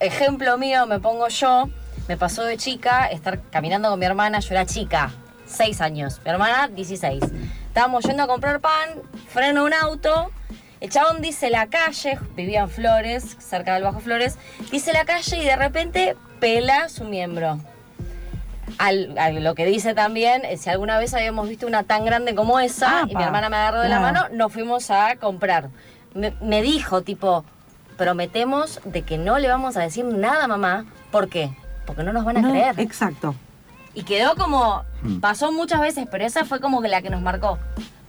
Ejemplo 0.00 0.56
mío, 0.58 0.86
me 0.86 0.98
pongo 0.98 1.28
yo. 1.28 1.68
Me 2.08 2.16
pasó 2.16 2.42
de 2.42 2.56
chica 2.56 3.06
estar 3.06 3.40
caminando 3.50 3.88
con 3.88 3.98
mi 3.98 4.06
hermana. 4.06 4.40
Yo 4.40 4.54
era 4.54 4.66
chica, 4.66 5.10
6 5.46 5.80
años. 5.80 6.20
Mi 6.24 6.30
hermana, 6.30 6.68
16. 6.68 7.22
Estábamos 7.68 8.04
yendo 8.04 8.24
a 8.24 8.26
comprar 8.26 8.60
pan, 8.60 8.90
freno 9.28 9.64
un 9.64 9.72
auto. 9.72 10.30
El 10.80 10.90
chabón 10.90 11.22
dice 11.22 11.48
la 11.48 11.68
calle, 11.68 12.18
vivía 12.34 12.62
en 12.62 12.68
Flores, 12.68 13.36
cerca 13.38 13.74
del 13.74 13.84
Bajo 13.84 14.00
Flores. 14.00 14.36
Dice 14.72 14.92
la 14.92 15.04
calle 15.04 15.36
y 15.36 15.44
de 15.44 15.54
repente 15.54 16.16
pela 16.40 16.88
su 16.88 17.04
miembro. 17.04 17.60
Al, 18.78 19.16
a 19.16 19.30
lo 19.30 19.54
que 19.54 19.64
dice 19.64 19.94
también, 19.94 20.44
eh, 20.44 20.56
si 20.56 20.70
alguna 20.70 20.98
vez 20.98 21.14
habíamos 21.14 21.48
visto 21.48 21.68
una 21.68 21.84
tan 21.84 22.04
grande 22.04 22.34
como 22.34 22.58
esa, 22.58 23.04
y 23.08 23.14
mi 23.14 23.22
hermana 23.22 23.48
me 23.48 23.56
agarró 23.56 23.80
de 23.80 23.88
la 23.88 24.00
mano, 24.00 24.26
nos 24.32 24.52
fuimos 24.52 24.90
a 24.90 25.14
comprar. 25.16 25.68
Me, 26.14 26.32
me 26.40 26.62
dijo, 26.62 27.02
tipo, 27.02 27.44
prometemos 27.96 28.80
de 28.84 29.02
que 29.02 29.18
no 29.18 29.38
le 29.38 29.46
vamos 29.46 29.76
a 29.76 29.82
decir 29.82 30.04
nada 30.04 30.44
a 30.44 30.48
mamá. 30.48 30.86
¿Por 31.12 31.28
qué? 31.28 31.52
Porque 31.86 32.02
no 32.02 32.12
nos 32.12 32.24
van 32.24 32.38
a 32.38 32.42
no, 32.42 32.50
creer. 32.50 32.78
Exacto. 32.78 33.34
Y 33.94 34.04
quedó 34.04 34.34
como, 34.36 34.84
pasó 35.20 35.52
muchas 35.52 35.80
veces, 35.80 36.06
pero 36.10 36.24
esa 36.24 36.44
fue 36.44 36.60
como 36.60 36.80
que 36.80 36.88
la 36.88 37.02
que 37.02 37.10
nos 37.10 37.20
marcó. 37.20 37.58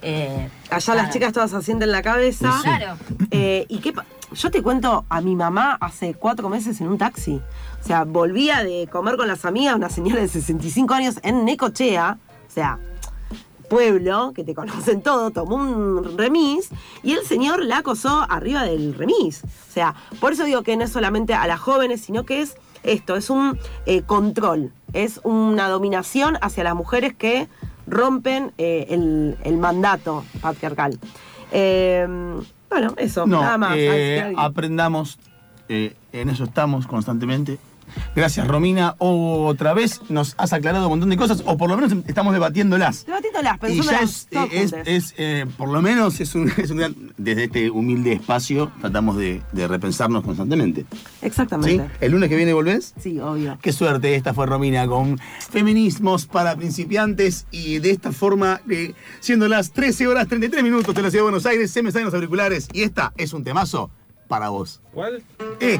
Eh, 0.02 0.50
Allá 0.70 0.96
las 0.96 1.10
chicas 1.12 1.34
todas 1.34 1.54
asienten 1.54 1.92
la 1.92 2.02
cabeza. 2.02 2.60
Claro. 2.62 2.98
Eh, 3.32 3.66
¿Y 3.70 3.80
qué 3.80 3.94
Yo 4.34 4.52
te 4.52 4.62
cuento 4.62 5.06
a 5.10 5.22
mi 5.22 5.36
mamá 5.36 5.78
hace 5.80 6.14
cuatro 6.14 6.50
meses 6.50 6.80
en 6.82 6.88
un 6.88 6.98
taxi. 6.98 7.42
O 7.82 7.86
sea, 7.86 8.04
volvía 8.04 8.64
de 8.64 8.88
comer 8.92 9.18
con 9.18 9.28
las 9.28 9.46
amigas, 9.46 9.76
una 9.76 9.90
señora 9.90 10.22
de 10.22 10.28
65 10.28 10.94
años 10.94 11.20
en 11.24 11.46
Necochea. 11.46 12.18
O 12.48 12.52
sea, 12.52 12.80
pueblo, 13.70 14.34
que 14.34 14.44
te 14.44 14.54
conocen 14.54 15.02
todo, 15.02 15.32
tomó 15.32 15.56
un 15.56 16.18
remis 16.18 16.70
y 17.02 17.14
el 17.14 17.26
señor 17.26 17.64
la 17.64 17.80
acosó 17.80 18.26
arriba 18.30 18.64
del 18.64 18.94
remis. 18.94 19.44
O 19.44 19.74
sea, 19.74 19.96
por 20.20 20.34
eso 20.34 20.44
digo 20.44 20.64
que 20.64 20.78
no 20.78 20.84
es 20.84 20.92
solamente 20.92 21.34
a 21.34 21.48
las 21.48 21.60
jóvenes, 21.60 22.02
sino 22.02 22.26
que 22.26 22.42
es 22.42 22.56
esto, 22.84 23.16
es 23.16 23.30
un 23.30 23.58
eh, 23.86 24.02
control, 24.02 24.72
es 24.94 25.20
una 25.24 25.68
dominación 25.70 26.38
hacia 26.42 26.64
las 26.64 26.76
mujeres 26.76 27.14
que 27.14 27.48
rompen 27.88 28.52
eh, 28.58 28.88
el, 28.90 29.38
el 29.44 29.58
mandato 29.58 30.24
patriarcal. 30.42 31.00
Eh, 31.52 32.08
bueno, 32.70 32.94
eso, 32.98 33.26
No, 33.28 33.42
nada 33.42 33.58
más. 33.58 33.78
aprendamos, 34.38 35.20
en 35.68 36.30
eso 36.30 36.44
estamos 36.44 36.88
constantemente. 36.88 37.58
Gracias, 38.16 38.48
Romina. 38.48 38.96
Otra 39.00 39.74
vez 39.74 40.02
nos 40.10 40.36
has 40.38 40.54
aclarado 40.54 40.86
un 40.88 40.92
montón 40.94 41.10
de 41.10 41.18
cosas, 41.18 41.44
o 41.46 41.58
por 41.58 41.70
lo 41.70 41.76
menos 41.78 41.94
estamos 42.08 42.34
debatiéndolas. 42.34 43.06
Debatiéndolas, 43.06 43.56
Y 43.56 43.60
pensándolas 43.60 44.28
ya 44.32 44.46
es, 44.86 45.14
eh, 45.18 45.46
por 45.58 45.70
lo 45.70 45.82
menos 45.82 46.20
es 46.20 46.36
un, 46.36 46.50
es 46.58 46.70
un 46.72 46.78
gran- 46.78 46.96
desde 47.18 47.46
este 47.46 47.70
humilde 47.70 48.14
espacio 48.14 48.72
tratamos 48.82 49.18
de, 49.18 49.42
de 49.52 49.68
repensarnos 49.68 50.24
constantemente. 50.24 50.86
¿sí? 50.92 50.98
Exactamente. 51.22 51.90
¿El 52.02 52.12
lunes 52.12 52.30
que 52.30 52.36
viene 52.36 52.54
volvés? 52.54 52.94
Sí, 53.00 53.20
obvio. 53.20 53.58
Qué 53.62 53.72
suerte, 53.72 54.16
esta 54.16 54.34
fue 54.34 54.46
Romina 54.46 54.88
con 54.88 55.20
feminismos 55.52 56.26
para 56.26 56.56
principiantes 56.56 57.46
y 57.52 57.80
de 57.80 57.92
esta 57.92 58.12
forma, 58.12 58.62
eh, 58.70 58.94
siendo 59.20 59.48
las 59.48 59.72
13 59.72 60.08
horas 60.08 60.28
33 60.28 60.64
minutos 60.64 60.94
de 60.96 61.02
la 61.02 61.10
ciudad 61.10 61.22
de 61.22 61.32
Buenos 61.32 61.46
Aires, 61.46 61.72
se 61.72 61.82
me 61.84 61.92
salen 61.92 62.06
los 62.06 62.14
auriculares 62.14 62.68
y 62.74 62.84
esta 62.84 63.14
es 63.18 63.34
un 63.34 63.44
temazo 63.44 63.90
para 64.28 64.50
vos. 64.50 64.82
¿Cuál? 64.94 65.24
Eh, 65.60 65.80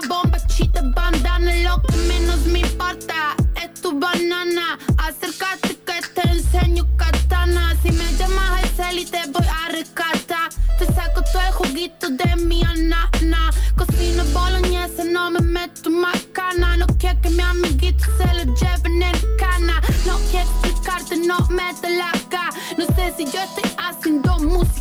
tenía 0.00 0.08
bombachita, 0.08 0.82
bandana. 0.94 1.54
Lo 1.62 1.82
que 1.82 1.96
menos 2.08 2.40
me 2.46 2.60
importa 2.60 3.36
es 3.62 3.80
tu 3.80 3.98
banana. 3.98 4.78
Acércate 4.98 5.76
que 5.84 6.00
te 6.14 6.28
enseño 6.28 6.86
katana. 6.96 7.76
Si 7.82 7.92
me 7.92 8.04
llamas 8.16 8.62
el 8.62 8.68
cel 8.70 8.98
y 8.98 9.06
te 9.06 9.22
voy 9.30 9.46
a 9.46 9.68
rescatar. 9.70 10.50
Te 10.78 10.86
saco 10.86 11.22
todo 11.32 11.42
el 11.42 11.52
juguito 11.52 12.08
de 12.10 12.36
mi 12.36 12.62
anana. 12.64 13.50
Cocino 13.76 14.24
boloñesa, 14.32 15.04
no 15.04 15.30
me 15.30 15.40
meto 15.40 15.90
macana. 15.90 16.76
No 16.76 16.86
quiero 16.98 17.20
que 17.20 17.30
mi 17.30 17.42
amiguito 17.42 18.04
se 18.18 18.44
lo 18.44 18.54
lleven 18.54 19.02
en 19.02 19.16
cana. 19.38 19.80
No 20.06 20.18
quiero 20.30 20.48
explicarte, 20.50 21.16
no 21.16 21.38
mete 21.48 21.90
la 21.96 22.12
K. 22.28 22.50
No 22.78 22.86
sé 22.94 23.14
si 23.16 23.24
yo 23.24 23.40
estoy 23.42 23.70
haciendo 23.78 24.38
música 24.40 24.75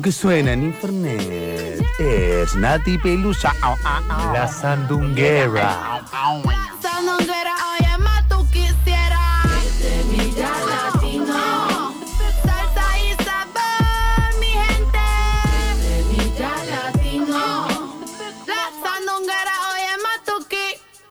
lo 0.00 0.04
que 0.04 0.12
suena 0.12 0.54
en 0.54 0.62
internet 0.62 1.84
es 1.98 2.54
Nati 2.56 2.96
Pelusa. 2.96 3.52
La. 4.32 4.48
Sandunguera. 4.48 6.00